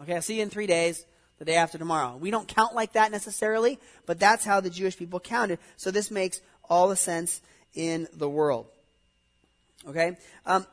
[0.00, 1.06] Okay, I'll see you in three days,
[1.38, 2.16] the day after tomorrow.
[2.16, 5.58] We don't count like that necessarily, but that's how the Jewish people counted.
[5.76, 7.40] So this makes all the sense
[7.74, 8.66] in the world.
[9.86, 10.16] Okay?
[10.46, 10.66] Um,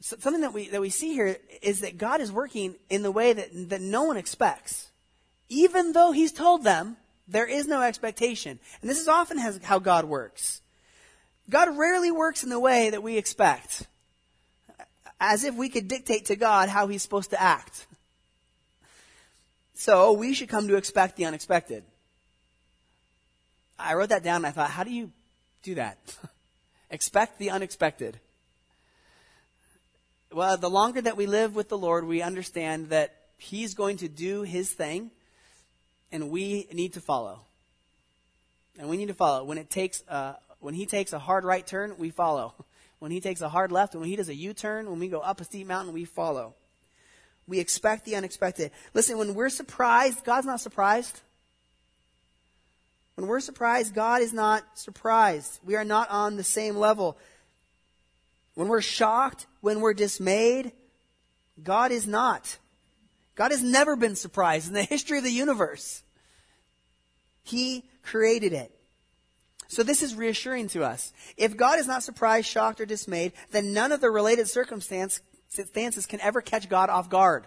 [0.00, 3.10] so something that we, that we see here is that God is working in the
[3.10, 4.90] way that, that no one expects.
[5.48, 6.96] Even though He's told them,
[7.28, 8.58] there is no expectation.
[8.80, 10.62] And this is often has, how God works.
[11.50, 13.86] God rarely works in the way that we expect.
[15.20, 17.86] As if we could dictate to God how He's supposed to act.
[19.74, 21.84] So we should come to expect the unexpected.
[23.78, 25.10] I wrote that down and I thought, how do you
[25.62, 25.98] do that?
[26.90, 28.18] expect the unexpected.
[30.32, 34.08] Well, the longer that we live with the Lord, we understand that He's going to
[34.08, 35.10] do His thing,
[36.12, 37.40] and we need to follow.
[38.78, 39.42] And we need to follow.
[39.42, 42.54] When it takes, uh, when He takes a hard right turn, we follow.
[43.00, 45.40] When He takes a hard left, when He does a U-turn, when we go up
[45.40, 46.54] a steep mountain, we follow.
[47.46, 48.72] We expect the unexpected.
[48.92, 51.18] Listen, when we're surprised, God's not surprised.
[53.14, 55.60] When we're surprised, God is not surprised.
[55.64, 57.16] We are not on the same level.
[58.60, 60.72] When we're shocked, when we're dismayed,
[61.62, 62.58] God is not.
[63.34, 66.02] God has never been surprised in the history of the universe.
[67.42, 68.70] He created it.
[69.68, 71.14] So this is reassuring to us.
[71.38, 75.22] If God is not surprised, shocked, or dismayed, then none of the related circumstances
[76.06, 77.46] can ever catch God off guard.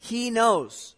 [0.00, 0.96] He knows.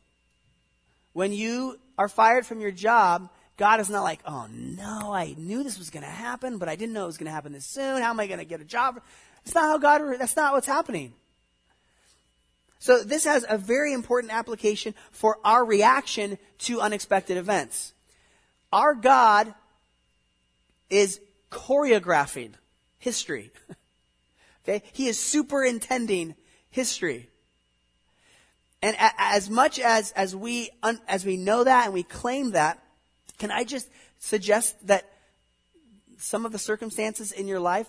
[1.13, 5.63] When you are fired from your job, God is not like, oh no, I knew
[5.63, 7.65] this was going to happen, but I didn't know it was going to happen this
[7.65, 8.03] soon.
[8.03, 9.01] How am I going to get a job?
[9.45, 11.15] It's not how God, that's not what's happening.
[12.79, 17.95] So this has a very important application for our reaction to unexpected events.
[18.73, 19.55] Our God
[20.91, 22.53] is choreographing
[22.99, 23.51] history.
[24.65, 24.83] okay?
[24.93, 26.35] He is superintending
[26.69, 27.31] history.
[28.83, 30.71] And as much as, as we,
[31.09, 32.83] as we know that and we claim that,
[33.39, 35.11] can I just suggest that
[36.19, 37.89] some of the circumstances in your life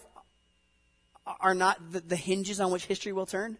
[1.39, 3.57] are not the, the hinges on which history will turn?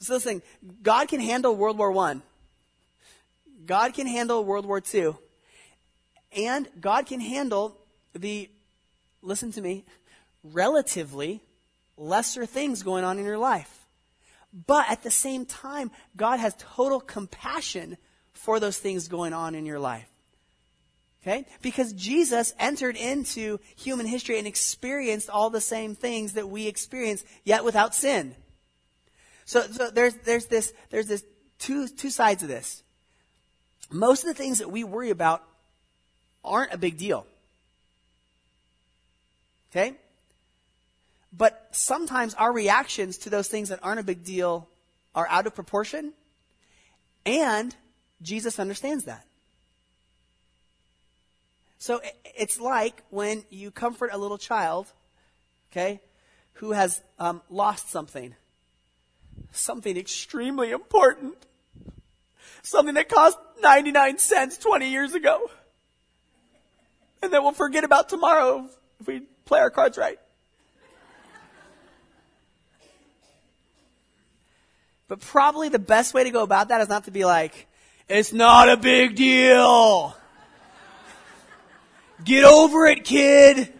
[0.00, 0.42] So listen,
[0.82, 2.22] God can handle World War One.
[3.66, 5.18] God can handle World War Two.
[6.36, 7.76] And God can handle
[8.14, 8.48] the,
[9.20, 9.84] listen to me,
[10.42, 11.40] relatively
[11.96, 13.86] lesser things going on in your life.
[14.66, 17.98] But at the same time, God has total compassion
[18.42, 20.08] for those things going on in your life.
[21.22, 21.46] Okay?
[21.60, 27.22] Because Jesus entered into human history and experienced all the same things that we experience,
[27.44, 28.34] yet without sin.
[29.44, 31.22] So, so there's, there's this, there's this
[31.58, 32.82] two, two sides of this.
[33.90, 35.42] Most of the things that we worry about
[36.42, 37.26] aren't a big deal.
[39.70, 39.94] Okay?
[41.36, 44.66] But sometimes our reactions to those things that aren't a big deal
[45.14, 46.14] are out of proportion
[47.26, 47.76] and
[48.22, 49.24] Jesus understands that.
[51.78, 52.00] So
[52.36, 54.86] it's like when you comfort a little child,
[55.72, 56.00] okay,
[56.54, 58.34] who has um, lost something,
[59.50, 61.36] something extremely important,
[62.62, 65.50] something that cost 99 cents 20 years ago,
[67.22, 68.68] and that we'll forget about tomorrow
[69.00, 70.18] if we play our cards right.
[75.08, 77.66] But probably the best way to go about that is not to be like,
[78.10, 80.16] it's not a big deal.
[82.24, 83.72] Get over it, kid.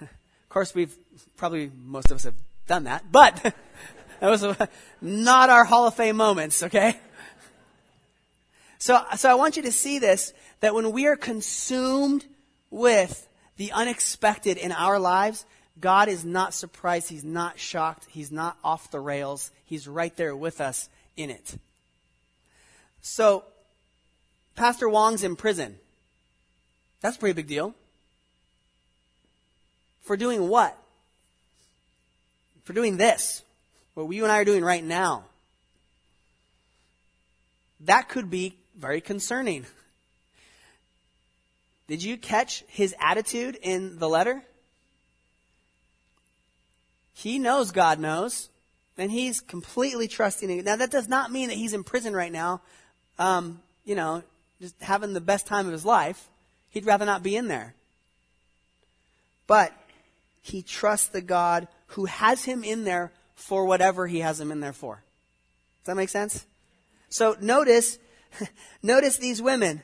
[0.00, 0.08] of
[0.48, 0.96] course, we've
[1.36, 2.36] probably, most of us have
[2.68, 3.34] done that, but
[4.20, 4.46] that was
[5.00, 6.96] not our Hall of Fame moments, okay?
[8.78, 12.24] So, so I want you to see this, that when we are consumed
[12.70, 15.44] with the unexpected in our lives,
[15.80, 17.08] God is not surprised.
[17.08, 18.06] He's not shocked.
[18.08, 19.50] He's not off the rails.
[19.64, 21.56] He's right there with us in it.
[23.02, 23.44] So,
[24.54, 25.76] Pastor Wang's in prison.
[27.00, 27.74] That's a pretty big deal.
[30.02, 30.76] For doing what?
[32.64, 33.42] For doing this.
[33.94, 35.24] What you and I are doing right now.
[37.80, 39.66] That could be very concerning.
[41.88, 44.42] Did you catch his attitude in the letter?
[47.14, 48.48] He knows God knows,
[48.96, 50.64] and he's completely trusting.
[50.64, 52.62] Now, that does not mean that he's in prison right now
[53.18, 54.22] um, you know,
[54.60, 56.28] just having the best time of his life.
[56.70, 57.74] He'd rather not be in there.
[59.46, 59.72] But
[60.40, 64.60] he trusts the God who has him in there for whatever he has him in
[64.60, 65.02] there for.
[65.80, 66.46] Does that make sense?
[67.10, 67.98] So notice
[68.82, 69.82] Notice these women.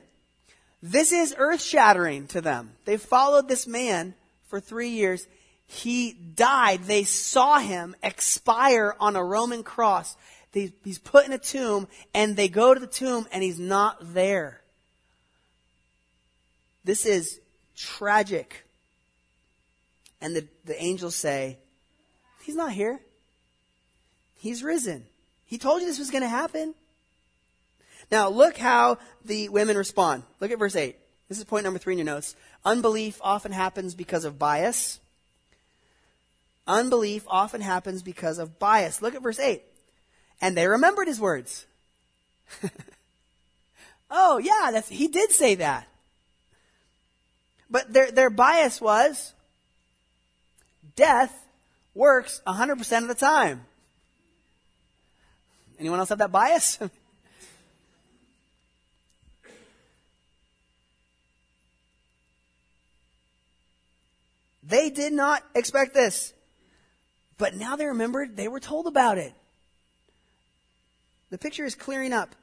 [0.82, 2.72] This is earth shattering to them.
[2.84, 4.14] They followed this man
[4.46, 5.26] for three years.
[5.66, 6.84] He died.
[6.84, 10.16] They saw him expire on a Roman cross.
[10.52, 13.98] They, he's put in a tomb and they go to the tomb and he's not
[14.14, 14.60] there.
[16.84, 17.40] This is
[17.76, 18.64] tragic.
[20.20, 21.58] And the, the angels say,
[22.42, 22.98] He's not here.
[24.36, 25.04] He's risen.
[25.44, 26.74] He told you this was going to happen.
[28.10, 30.22] Now, look how the women respond.
[30.40, 30.96] Look at verse 8.
[31.28, 32.34] This is point number three in your notes.
[32.64, 34.98] Unbelief often happens because of bias.
[36.66, 39.02] Unbelief often happens because of bias.
[39.02, 39.62] Look at verse 8.
[40.40, 41.66] And they remembered his words.
[44.10, 45.88] oh, yeah, that's, he did say that.
[47.70, 49.34] But their, their bias was
[50.96, 51.46] death
[51.94, 53.66] works 100% of the time.
[55.78, 56.78] Anyone else have that bias?
[64.62, 66.32] they did not expect this.
[67.36, 69.32] But now they remembered they were told about it.
[71.30, 72.34] The picture is clearing up.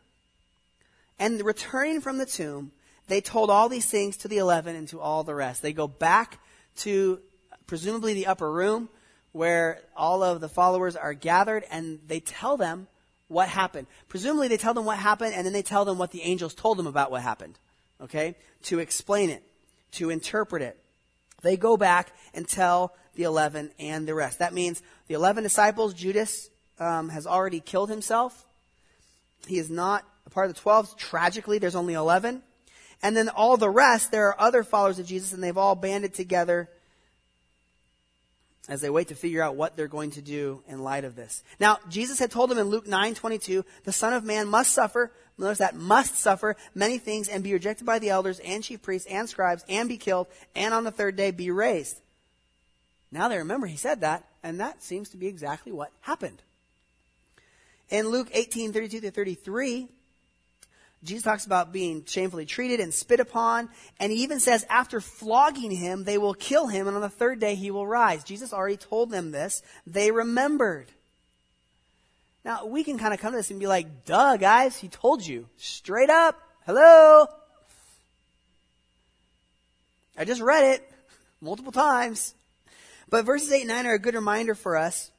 [1.17, 2.71] And returning from the tomb,
[3.07, 5.61] they told all these things to the eleven and to all the rest.
[5.61, 6.39] They go back
[6.77, 7.19] to
[7.67, 8.89] presumably the upper room
[9.31, 12.87] where all of the followers are gathered and they tell them
[13.27, 13.87] what happened.
[14.07, 16.77] Presumably they tell them what happened and then they tell them what the angels told
[16.77, 17.57] them about what happened.
[18.01, 18.35] Okay?
[18.63, 19.43] To explain it,
[19.93, 20.77] to interpret it.
[21.41, 24.39] They go back and tell the 11 and the rest.
[24.39, 28.45] That means the 11 disciples, Judas um, has already killed himself.
[29.47, 30.97] He is not a part of the 12.
[30.97, 32.41] Tragically, there's only 11.
[33.01, 36.13] And then all the rest, there are other followers of Jesus, and they've all banded
[36.13, 36.69] together
[38.67, 41.43] as they wait to figure out what they're going to do in light of this.
[41.59, 45.11] Now, Jesus had told them in Luke 9 22, the Son of Man must suffer,
[45.37, 49.07] notice that, must suffer many things and be rejected by the elders and chief priests
[49.07, 51.99] and scribes and be killed and on the third day be raised.
[53.11, 56.41] Now they remember he said that, and that seems to be exactly what happened.
[57.89, 59.87] In Luke 18 32 to 33,
[61.03, 63.69] Jesus talks about being shamefully treated and spit upon.
[63.99, 67.39] And he even says, after flogging him, they will kill him, and on the third
[67.39, 68.23] day he will rise.
[68.23, 69.61] Jesus already told them this.
[69.85, 70.91] They remembered.
[72.43, 75.25] Now, we can kind of come to this and be like, duh, guys, he told
[75.25, 75.47] you.
[75.57, 76.39] Straight up.
[76.65, 77.27] Hello?
[80.17, 80.91] I just read it
[81.41, 82.33] multiple times.
[83.09, 85.11] But verses 8 and 9 are a good reminder for us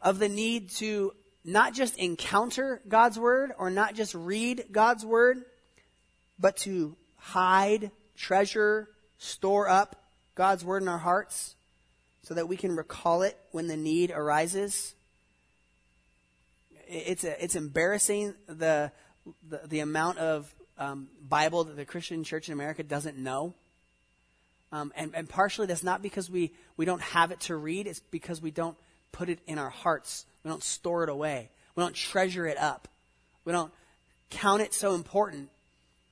[0.00, 1.12] of the need to
[1.44, 5.44] not just encounter God's word or not just read God's word,
[6.38, 9.96] but to hide, treasure, store up
[10.34, 11.56] God's word in our hearts
[12.22, 14.94] so that we can recall it when the need arises.
[16.86, 18.92] It's, a, it's embarrassing the,
[19.48, 23.54] the, the amount of um, Bible that the Christian church in America doesn't know.
[24.70, 28.00] Um, and, and partially that's not because we, we don't have it to read, it's
[28.00, 28.76] because we don't
[29.12, 31.50] put it in our hearts we don't store it away.
[31.74, 32.88] We don't treasure it up.
[33.44, 33.72] We don't
[34.30, 35.50] count it so important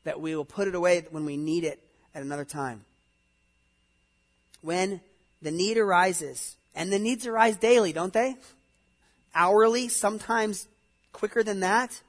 [0.05, 1.83] that we will put it away when we need it
[2.15, 2.85] at another time.
[4.61, 5.01] When
[5.43, 8.37] the need arises, and the needs arise daily, don't they?
[9.35, 10.69] Hourly, sometimes
[11.13, 12.03] quicker than that.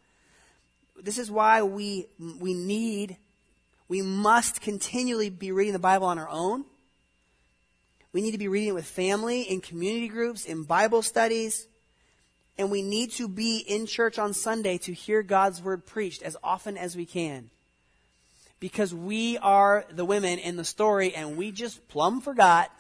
[1.01, 2.07] This is why we,
[2.39, 3.15] we need,
[3.88, 6.65] we must continually be reading the Bible on our own.
[8.18, 11.68] We need to be reading it with family, in community groups, in Bible studies
[12.57, 16.36] and we need to be in church on Sunday to hear God's word preached as
[16.43, 17.51] often as we can.
[18.59, 22.72] Because we are the women in the story and we just plumb forgot.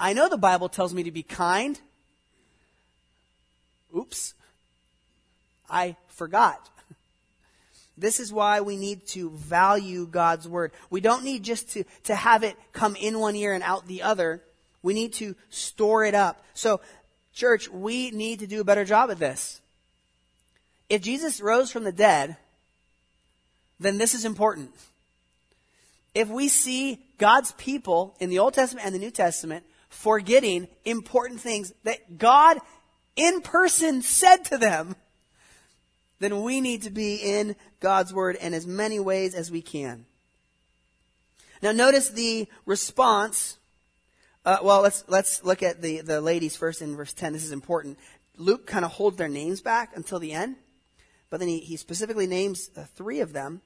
[0.00, 1.78] I know the Bible tells me to be kind.
[3.94, 4.32] Oops.
[5.68, 6.70] I forgot.
[7.98, 10.72] This is why we need to value God's word.
[10.90, 14.02] We don't need just to, to have it come in one ear and out the
[14.02, 14.42] other.
[14.82, 16.44] We need to store it up.
[16.52, 16.80] So
[17.36, 19.60] Church, we need to do a better job at this.
[20.88, 22.38] If Jesus rose from the dead,
[23.78, 24.70] then this is important.
[26.14, 31.38] If we see God's people in the Old Testament and the New Testament forgetting important
[31.38, 32.56] things that God
[33.16, 34.96] in person said to them,
[36.18, 40.06] then we need to be in God's Word in as many ways as we can.
[41.62, 43.58] Now notice the response
[44.46, 47.32] uh, well, let's let's look at the the ladies first in verse ten.
[47.32, 47.98] This is important.
[48.36, 50.54] Luke kind of holds their names back until the end,
[51.30, 53.60] but then he, he specifically names uh, three of them.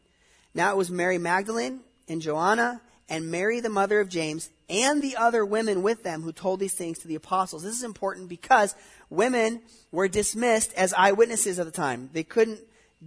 [0.54, 2.80] Now it was Mary Magdalene and Joanna
[3.10, 6.74] and Mary, the mother of James, and the other women with them who told these
[6.74, 7.62] things to the apostles.
[7.62, 8.74] This is important because
[9.10, 9.60] women
[9.92, 12.08] were dismissed as eyewitnesses at the time.
[12.12, 12.60] They couldn't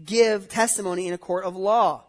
[0.06, 2.04] give testimony in a court of law.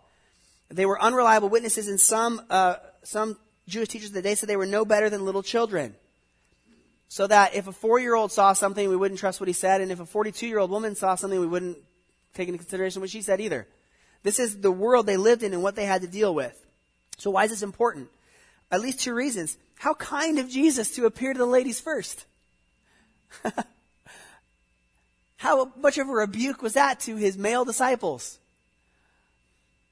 [0.69, 3.37] They were unreliable witnesses, and some uh, some
[3.69, 5.95] Jewish teachers of the day said they were no better than little children.
[7.09, 9.81] So that if a four year old saw something, we wouldn't trust what he said,
[9.81, 11.79] and if a 42 year old woman saw something, we wouldn't
[12.35, 13.67] take into consideration what she said either.
[14.23, 16.59] This is the world they lived in and what they had to deal with.
[17.19, 18.09] So why is this important?
[18.71, 19.57] At least two reasons.
[19.77, 22.25] How kind of Jesus to appear to the ladies first.
[25.45, 28.39] How much of a rebuke was that to his male disciples?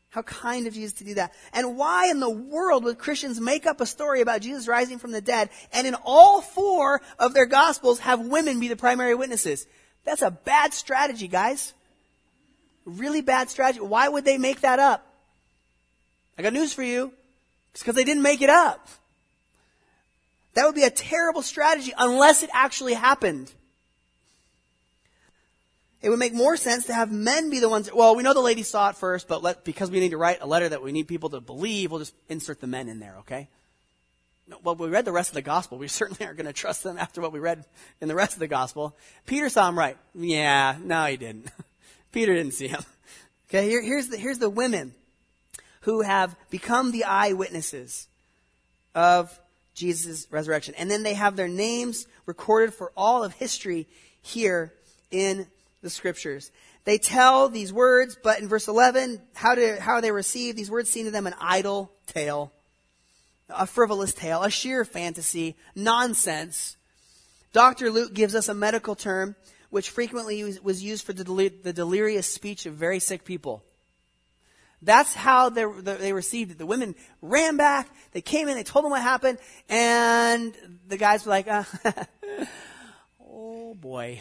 [0.08, 1.34] How kind of Jesus to do that.
[1.52, 5.12] And why in the world would Christians make up a story about Jesus rising from
[5.12, 9.66] the dead and in all four of their gospels have women be the primary witnesses?
[10.06, 11.74] That's a bad strategy, guys.
[12.86, 13.80] Really bad strategy.
[13.80, 15.06] Why would they make that up?
[16.38, 17.12] I got news for you.
[17.72, 18.88] It's because they didn't make it up.
[20.54, 23.52] That would be a terrible strategy unless it actually happened.
[26.02, 27.88] It would make more sense to have men be the ones.
[27.92, 30.38] Well, we know the lady saw it first, but let, because we need to write
[30.40, 33.18] a letter that we need people to believe, we'll just insert the men in there,
[33.20, 33.48] okay?
[34.64, 35.78] Well, we read the rest of the gospel.
[35.78, 37.64] We certainly aren't going to trust them after what we read
[38.00, 38.96] in the rest of the gospel.
[39.26, 39.96] Peter saw him right.
[40.14, 41.50] Yeah, no, he didn't.
[42.12, 42.82] Peter didn't see him.
[43.48, 44.94] Okay, here, here's the, here's the women
[45.82, 48.08] who have become the eyewitnesses
[48.94, 49.38] of
[49.74, 50.74] Jesus' resurrection.
[50.78, 53.86] And then they have their names recorded for all of history
[54.22, 54.72] here
[55.10, 55.46] in
[55.82, 56.50] the scriptures.
[56.84, 60.56] They tell these words, but in verse 11, how, do, how they received?
[60.56, 62.52] These words seem to them an idle tale,
[63.48, 66.76] a frivolous tale, a sheer fantasy, nonsense.
[67.52, 67.90] Dr.
[67.90, 69.36] Luke gives us a medical term
[69.70, 71.24] which frequently was used for the,
[71.62, 73.64] the delirious speech of very sick people.
[74.82, 76.58] That's how they, they received it.
[76.58, 80.52] The women ran back, they came in, they told them what happened, and
[80.88, 81.64] the guys were like, uh,
[83.24, 84.20] oh boy,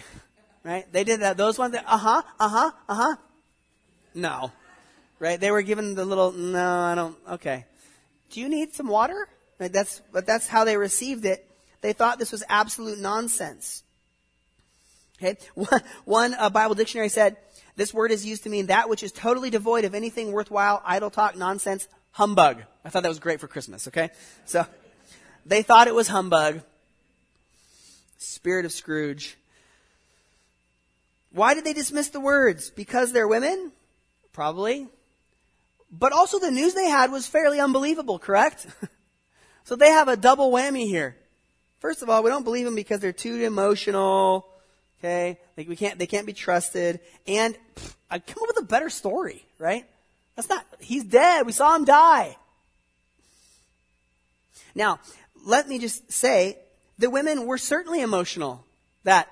[0.63, 0.91] right?
[0.91, 1.37] They did that.
[1.37, 3.15] Those ones, uh huh, uh huh, uh huh.
[4.13, 4.51] No,
[5.19, 5.39] right?
[5.39, 7.17] They were given the little, no, I don't.
[7.31, 7.65] Okay.
[8.31, 9.27] Do you need some water?
[9.57, 11.47] That's, but that's how they received it.
[11.81, 13.83] They thought this was absolute nonsense.
[15.21, 15.37] Okay.
[15.53, 17.37] One, one uh, Bible dictionary said
[17.75, 21.11] this word is used to mean that which is totally devoid of anything worthwhile, idle
[21.11, 22.63] talk, nonsense, humbug.
[22.83, 23.87] I thought that was great for Christmas.
[23.87, 24.09] Okay.
[24.45, 24.65] So
[25.45, 26.61] they thought it was humbug.
[28.17, 29.37] Spirit of Scrooge.
[31.33, 32.69] Why did they dismiss the words?
[32.69, 33.71] Because they're women?
[34.33, 34.87] Probably.
[35.91, 38.67] But also the news they had was fairly unbelievable, correct?
[39.63, 41.15] so they have a double whammy here.
[41.79, 44.47] First of all, we don't believe them because they're too emotional.
[44.99, 45.39] Okay?
[45.57, 46.99] Like we can't, they can't be trusted.
[47.27, 49.85] And pff, I come up with a better story, right?
[50.35, 51.45] That's not, he's dead.
[51.45, 52.37] We saw him die.
[54.75, 54.99] Now,
[55.45, 56.57] let me just say,
[56.99, 58.63] the women were certainly emotional
[59.03, 59.27] that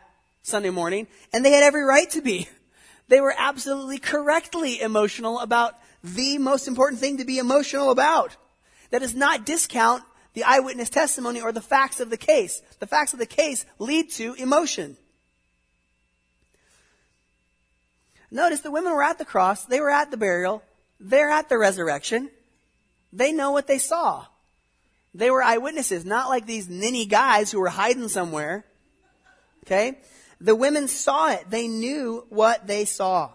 [0.49, 2.49] Sunday morning, and they had every right to be.
[3.07, 8.35] They were absolutely correctly emotional about the most important thing to be emotional about.
[8.91, 12.61] That does not discount the eyewitness testimony or the facts of the case.
[12.79, 14.97] The facts of the case lead to emotion.
[18.31, 20.61] Notice the women were at the cross, they were at the burial,
[20.99, 22.29] they're at the resurrection.
[23.11, 24.25] They know what they saw.
[25.15, 28.65] They were eyewitnesses, not like these ninny guys who were hiding somewhere.
[29.65, 29.97] Okay?
[30.41, 31.49] The women saw it.
[31.49, 33.31] They knew what they saw.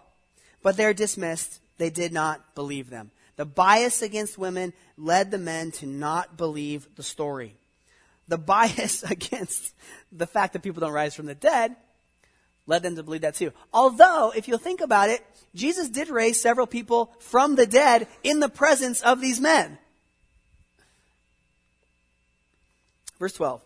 [0.63, 1.59] But they're dismissed.
[1.77, 3.11] They did not believe them.
[3.35, 7.55] The bias against women led the men to not believe the story.
[8.27, 9.73] The bias against
[10.11, 11.75] the fact that people don't rise from the dead
[12.67, 13.51] led them to believe that too.
[13.73, 18.39] Although, if you'll think about it, Jesus did raise several people from the dead in
[18.39, 19.77] the presence of these men.
[23.19, 23.61] Verse 12.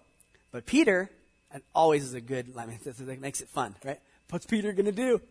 [0.51, 1.09] But Peter
[1.51, 3.99] and always is a good, mean, that makes it fun, right?
[4.29, 5.21] What's Peter going to do?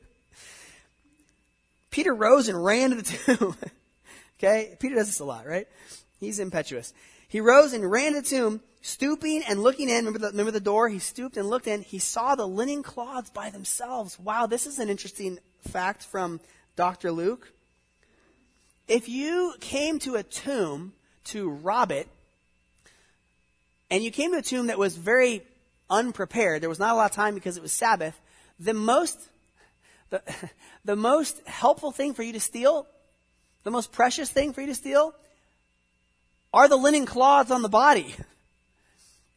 [1.91, 3.03] Peter rose and ran to the
[3.37, 3.57] tomb.
[4.39, 4.77] okay?
[4.79, 5.69] Peter does this a lot, right?
[6.21, 6.93] He's impetuous.
[7.29, 10.07] He rose and ran to the tomb, stooping and looking in.
[10.07, 10.89] Remember the, remember the door?
[10.89, 11.83] He stooped and looked in.
[11.83, 14.19] He saw the linen cloths by themselves.
[14.19, 16.41] Wow, this is an interesting fact from
[16.77, 17.13] Dr.
[17.13, 17.53] Luke.
[18.87, 20.93] If you came to a tomb
[21.25, 22.09] to rob it,
[23.91, 25.43] and you came to a tomb that was very
[25.91, 28.19] unprepared, there was not a lot of time because it was Sabbath,
[28.59, 29.19] the most,
[30.11, 30.23] the,
[30.85, 32.87] the most helpful thing for you to steal,
[33.65, 35.15] the most precious thing for you to steal,
[36.53, 38.15] are the linen cloths on the body.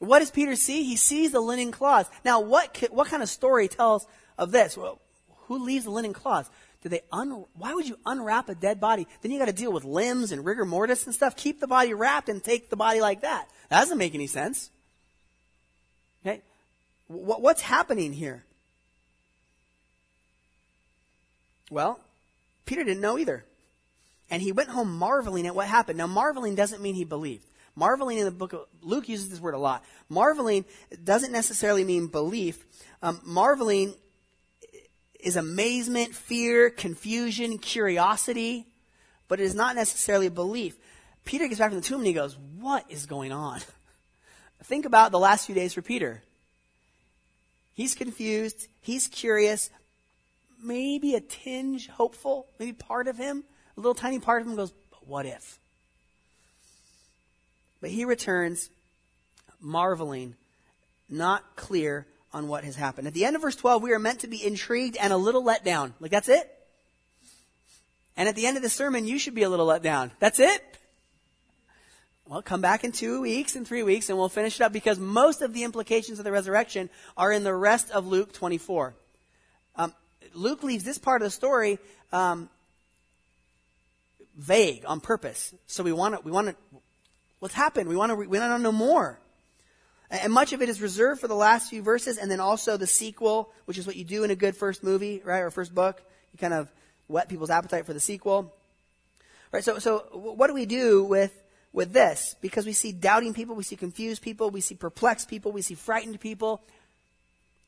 [0.02, 0.82] What does Peter see?
[0.82, 2.10] He sees the linen cloths.
[2.26, 4.76] Now, what, what kind of story tells of this?
[4.76, 5.00] Well,
[5.46, 6.50] who leaves the linen cloths?
[6.82, 9.08] Do they un, why would you unwrap a dead body?
[9.22, 11.36] Then you got to deal with limbs and rigor mortis and stuff.
[11.36, 13.48] Keep the body wrapped and take the body like that.
[13.70, 14.72] That doesn't make any sense.
[16.26, 16.42] Okay?
[17.08, 18.44] What's happening here?
[21.70, 22.00] Well,
[22.66, 23.44] Peter didn't know either.
[24.30, 25.98] And he went home marveling at what happened.
[25.98, 27.46] Now, marveling doesn't mean he believed.
[27.76, 29.84] Marveling in the book of Luke uses this word a lot.
[30.10, 30.66] Marveling
[31.04, 32.64] doesn't necessarily mean belief.
[33.02, 33.94] Um, marveling
[35.20, 38.66] is amazement, fear, confusion, curiosity,
[39.28, 40.76] but it is not necessarily belief.
[41.24, 43.62] Peter gets back from the tomb and he goes, What is going on?
[44.64, 46.22] Think about the last few days for Peter.
[47.74, 49.70] He's confused, he's curious,
[50.64, 53.44] maybe a tinge hopeful, maybe part of him,
[53.76, 54.74] a little tiny part of him goes,
[55.08, 55.58] What if?
[57.80, 58.70] But he returns
[59.60, 60.36] marveling,
[61.10, 63.08] not clear on what has happened.
[63.08, 65.44] At the end of verse 12, we are meant to be intrigued and a little
[65.44, 65.94] let down.
[66.00, 66.50] Like, that's it?
[68.16, 70.12] And at the end of the sermon, you should be a little let down.
[70.20, 70.64] That's it?
[72.32, 74.98] Well, come back in two weeks and three weeks and we'll finish it up because
[74.98, 78.94] most of the implications of the resurrection are in the rest of Luke 24.
[79.76, 79.94] Um,
[80.34, 81.78] Luke leaves this part of the story
[82.14, 82.48] um,
[84.38, 85.54] vague on purpose.
[85.68, 86.56] So we want to, we want to,
[87.40, 87.90] what's happened?
[87.90, 89.20] We want to, we want to know more.
[90.10, 92.88] And much of it is reserved for the last few verses and then also the
[92.88, 95.40] sequel, which is what you do in a good first movie, right?
[95.40, 96.02] Or first book.
[96.32, 96.72] You kind of
[97.10, 98.54] whet people's appetite for the sequel.
[99.52, 99.66] Right?
[99.66, 101.34] So, so what do we do with,
[101.74, 102.36] with this?
[102.42, 105.76] Because we see doubting people, we see confused people, we see perplexed people, we see
[105.76, 106.62] frightened people.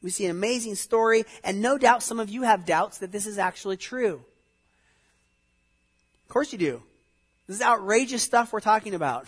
[0.02, 3.26] We see an amazing story, and no doubt some of you have doubts that this
[3.26, 4.16] is actually true.
[6.26, 6.84] Of course you do.
[7.48, 9.28] This is outrageous stuff we're talking about.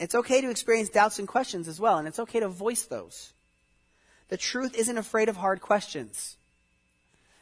[0.00, 3.32] It's okay to experience doubts and questions as well, and it's okay to voice those.
[4.28, 6.36] The truth isn't afraid of hard questions.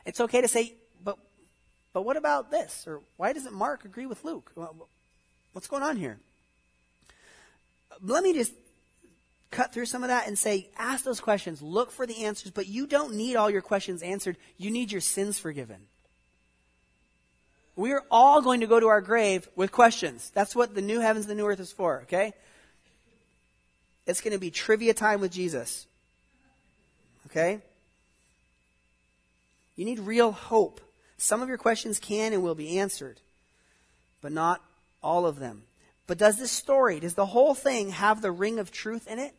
[0.05, 0.74] It's okay to say,
[1.93, 2.84] but, what about this?
[2.86, 4.53] Or why doesn't Mark agree with Luke?
[5.53, 6.18] What's going on here?
[8.03, 8.53] Let me just
[9.51, 12.68] cut through some of that and say, ask those questions, look for the answers, but
[12.68, 14.36] you don't need all your questions answered.
[14.57, 15.78] You need your sins forgiven.
[17.74, 20.30] We're all going to go to our grave with questions.
[20.34, 22.32] That's what the new heavens, and the new earth is for, okay?
[24.07, 25.86] It's going to be trivia time with Jesus.
[27.26, 27.61] Okay?
[29.76, 30.80] You need real hope.
[31.21, 33.18] Some of your questions can and will be answered,
[34.23, 34.62] but not
[35.03, 35.64] all of them.
[36.07, 39.35] But does this story, does the whole thing have the ring of truth in it?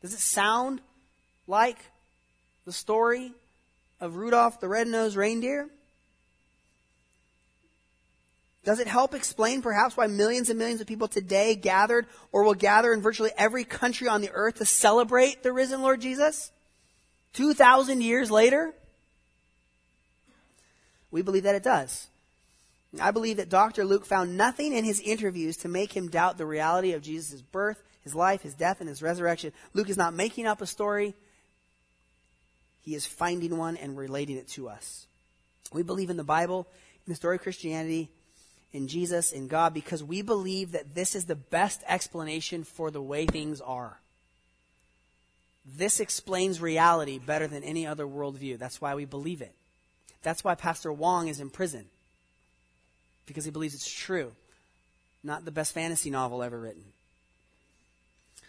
[0.00, 0.80] Does it sound
[1.48, 1.78] like
[2.64, 3.32] the story
[4.00, 5.68] of Rudolph the Red-Nosed Reindeer?
[8.64, 12.54] Does it help explain perhaps why millions and millions of people today gathered or will
[12.54, 16.52] gather in virtually every country on the earth to celebrate the risen Lord Jesus?
[17.32, 18.72] 2,000 years later?
[21.10, 22.08] We believe that it does.
[23.00, 23.84] I believe that Dr.
[23.84, 27.82] Luke found nothing in his interviews to make him doubt the reality of Jesus' birth,
[28.02, 29.52] his life, his death, and his resurrection.
[29.74, 31.14] Luke is not making up a story.
[32.80, 35.06] He is finding one and relating it to us.
[35.72, 36.66] We believe in the Bible,
[37.06, 38.08] in the story of Christianity,
[38.72, 43.02] in Jesus, in God, because we believe that this is the best explanation for the
[43.02, 43.98] way things are.
[45.76, 48.58] This explains reality better than any other worldview.
[48.58, 49.54] That's why we believe it.
[50.22, 51.86] That's why Pastor Wang is in prison.
[53.26, 54.32] Because he believes it's true.
[55.22, 56.84] Not the best fantasy novel ever written.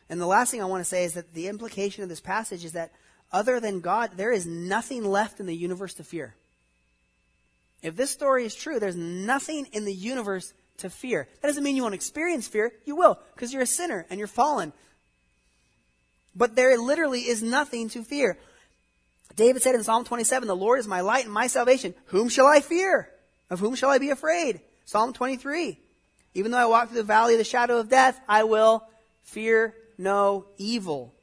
[0.10, 2.66] And the last thing I want to say is that the implication of this passage
[2.66, 2.92] is that
[3.32, 6.34] other than God, there is nothing left in the universe to fear.
[7.84, 11.28] If this story is true, there's nothing in the universe to fear.
[11.42, 12.72] That doesn't mean you won't experience fear.
[12.86, 14.74] You will, because you're a sinner and you're fallen.
[16.36, 18.38] But there literally is nothing to fear.
[19.36, 21.94] David said in Psalm 27, The Lord is my light and my salvation.
[22.08, 23.10] Whom shall I fear?
[23.50, 24.62] Of whom shall I be afraid?
[24.86, 25.80] Psalm 23.
[26.34, 28.84] Even though I walk through the valley of the shadow of death, I will
[29.24, 31.14] fear no evil.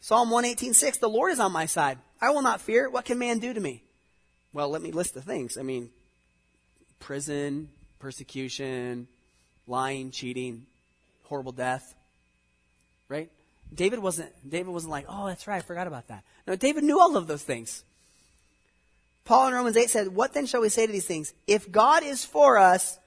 [0.00, 1.98] Psalm 118.6, The Lord is on my side.
[2.20, 2.90] I will not fear.
[2.90, 3.82] What can man do to me?
[4.52, 5.56] Well, let me list the things.
[5.56, 5.90] I mean,
[6.98, 9.06] prison, persecution,
[9.66, 10.66] lying, cheating,
[11.24, 11.94] horrible death.
[13.08, 13.30] Right?
[13.74, 17.00] David wasn't David wasn't like, "Oh, that's right, I forgot about that." No, David knew
[17.00, 17.84] all of those things.
[19.24, 21.32] Paul in Romans 8 said, "What then shall we say to these things?
[21.46, 22.98] If God is for us,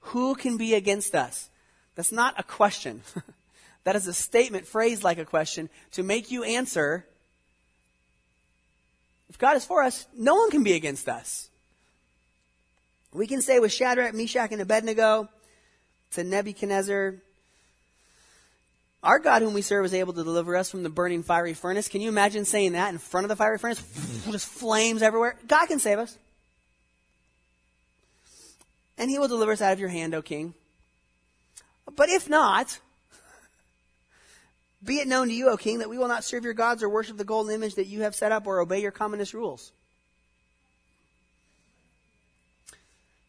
[0.00, 1.48] who can be against us?"
[1.94, 3.02] That's not a question.
[3.84, 7.06] that is a statement phrased like a question to make you answer
[9.28, 11.48] if God is for us, no one can be against us.
[13.12, 15.28] We can say with Shadrach, Meshach, and Abednego
[16.12, 17.16] to Nebuchadnezzar,
[19.06, 21.86] our God whom we serve is able to deliver us from the burning fiery furnace.
[21.86, 23.80] Can you imagine saying that in front of the fiery furnace?
[24.30, 25.36] Just flames everywhere.
[25.46, 26.18] God can save us.
[28.98, 30.54] And he will deliver us out of your hand, O king.
[31.94, 32.80] But if not,
[34.84, 36.88] be it known to you, O king, that we will not serve your gods or
[36.88, 39.70] worship the golden image that you have set up or obey your communist rules.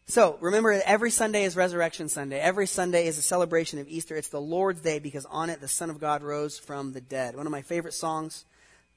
[0.10, 2.40] So remember, every Sunday is Resurrection Sunday.
[2.40, 4.16] Every Sunday is a celebration of Easter.
[4.16, 7.36] It's the Lord's Day because on it the Son of God rose from the dead.
[7.36, 8.46] One of my favorite songs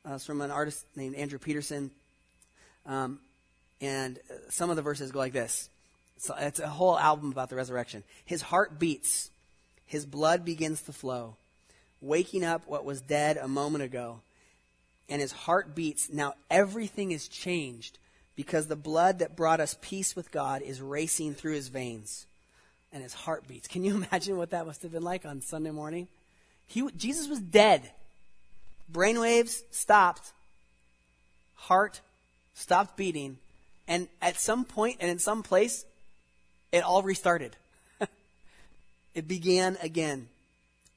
[0.08, 1.90] uh, is from an artist named Andrew Peterson.
[2.86, 3.18] Um,
[3.80, 5.68] and some of the verses go like this.
[6.18, 8.04] So it's a whole album about the resurrection.
[8.24, 9.32] His heart beats.
[9.86, 11.34] His blood begins to flow,
[12.00, 14.20] waking up what was dead a moment ago.
[15.08, 16.08] And his heart beats.
[16.08, 17.98] Now everything is changed
[18.37, 22.26] because the blood that brought us peace with God is racing through his veins
[22.93, 23.68] and his heart beats.
[23.68, 26.09] Can you imagine what that must have been like on Sunday morning?
[26.66, 27.91] He, Jesus was dead.
[28.93, 30.33] Brainwaves stopped.
[31.57, 32.01] Heart
[32.55, 33.39] stopped beating.
[33.89, 35.85] And at some point and in some place,
[36.72, 37.57] it all restarted.
[39.14, 40.28] it began again.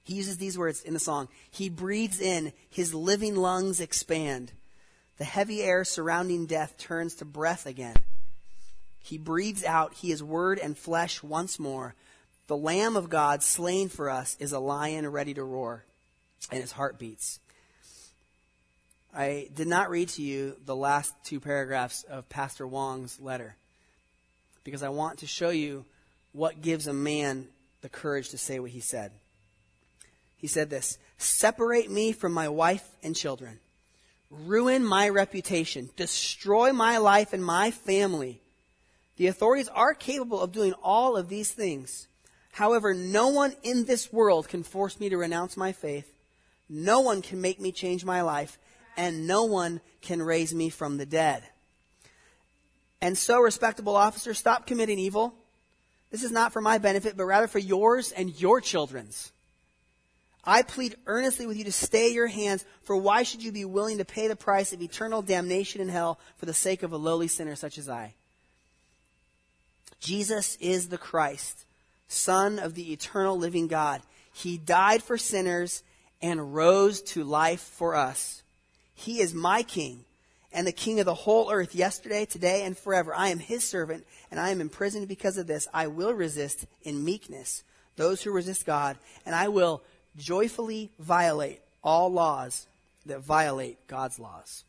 [0.03, 1.27] He uses these words in the song.
[1.49, 4.51] He breathes in, his living lungs expand.
[5.23, 7.95] The heavy air surrounding death turns to breath again.
[9.01, 11.95] He breathes out, He is word and flesh once more.
[12.47, 15.85] The Lamb of God, slain for us, is a lion ready to roar,
[16.51, 17.39] and his heart beats.
[19.15, 23.55] I did not read to you the last two paragraphs of Pastor Wang's letter
[24.65, 25.85] because I want to show you
[26.33, 27.47] what gives a man
[27.79, 29.13] the courage to say what he said.
[30.35, 33.61] He said this Separate me from my wife and children
[34.45, 38.41] ruin my reputation, destroy my life and my family.
[39.17, 42.07] The authorities are capable of doing all of these things.
[42.51, 46.11] However, no one in this world can force me to renounce my faith.
[46.69, 48.57] No one can make me change my life,
[48.97, 51.43] and no one can raise me from the dead.
[53.01, 55.33] And so, respectable officers, stop committing evil.
[56.09, 59.31] This is not for my benefit, but rather for yours and your children's.
[60.45, 63.99] I plead earnestly with you to stay your hands, for why should you be willing
[63.99, 67.29] to pay the price of eternal damnation in hell for the sake of a lowly
[67.29, 68.13] sinner such as I?
[69.99, 71.65] Jesus is the Christ,
[72.09, 74.01] Son of the eternal living God.
[74.33, 75.81] He died for sinners
[76.21, 78.43] and rose to life for us.
[78.93, 80.03] He is my King
[80.51, 83.15] and the King of the whole earth, yesterday, today, and forever.
[83.15, 85.67] I am his servant, and I am imprisoned because of this.
[85.73, 87.63] I will resist in meekness
[87.95, 89.83] those who resist God, and I will
[90.17, 92.67] joyfully violate all laws
[93.05, 94.63] that violate God's laws.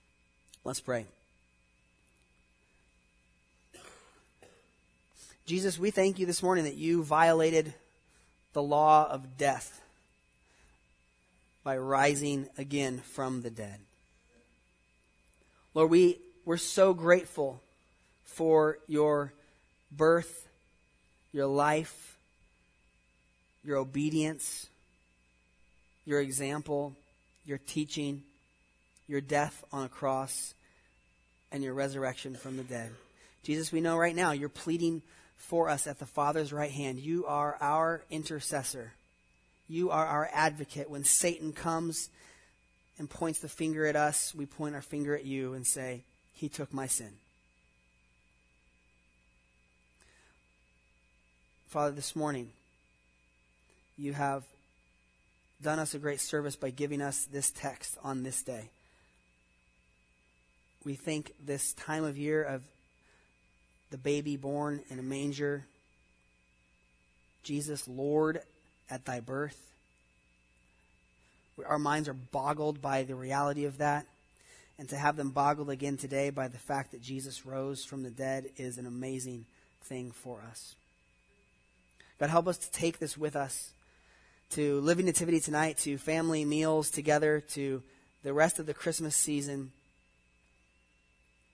[0.65, 1.07] Let's pray.
[5.47, 7.75] Jesus, we thank you this morning that you violated
[8.55, 9.83] the law of death
[11.63, 13.79] by rising again from the dead.
[15.75, 17.61] Lord, we, we're so grateful
[18.25, 19.33] for your
[19.93, 20.49] birth,
[21.33, 22.17] your life,
[23.65, 24.69] your obedience
[26.07, 26.95] your example,
[27.47, 28.23] your teaching,
[29.09, 30.55] your death on a cross,
[31.53, 32.91] and your resurrection from the dead.
[33.43, 35.03] Jesus, we know right now you're pleading
[35.37, 36.99] for us at the Father's right hand.
[36.99, 38.93] You are our intercessor.
[39.69, 40.91] You are our advocate.
[40.91, 42.09] When Satan comes
[42.99, 46.03] and points the finger at us, we point our finger at you and say,
[46.35, 47.11] He took my sin.
[51.69, 52.51] Father, this morning,
[53.99, 54.45] you have
[55.63, 58.71] done us a great service by giving us this text on this day.
[60.85, 62.63] We think this time of year of
[63.91, 65.65] the baby born in a manger,
[67.43, 68.41] Jesus, Lord,
[68.91, 69.59] at thy birth.
[71.65, 74.07] Our minds are boggled by the reality of that.
[74.79, 78.11] And to have them boggled again today by the fact that Jesus rose from the
[78.11, 79.47] dead is an amazing
[79.85, 80.75] thing for us.
[82.19, 83.71] God, help us to take this with us
[84.51, 87.83] to Living Nativity tonight, to family meals together, to
[88.23, 89.73] the rest of the Christmas season,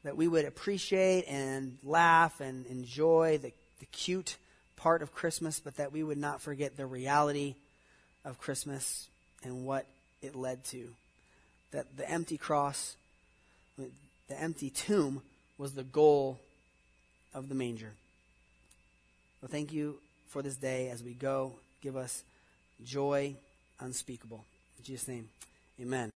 [0.04, 4.36] that we would appreciate and laugh and enjoy the, the cute
[4.76, 7.54] part of Christmas, but that we would not forget the reality
[8.24, 9.08] of Christmas
[9.42, 9.86] and what
[10.22, 10.88] it led to.
[11.72, 12.96] That the empty cross,
[13.76, 15.22] the empty tomb,
[15.58, 16.38] was the goal
[17.34, 17.92] of the manger.
[19.40, 21.52] Well, thank you for this day as we go.
[21.82, 22.22] Give us
[22.84, 23.36] joy
[23.80, 24.44] unspeakable.
[24.78, 25.28] In Jesus' name,
[25.80, 26.08] amen.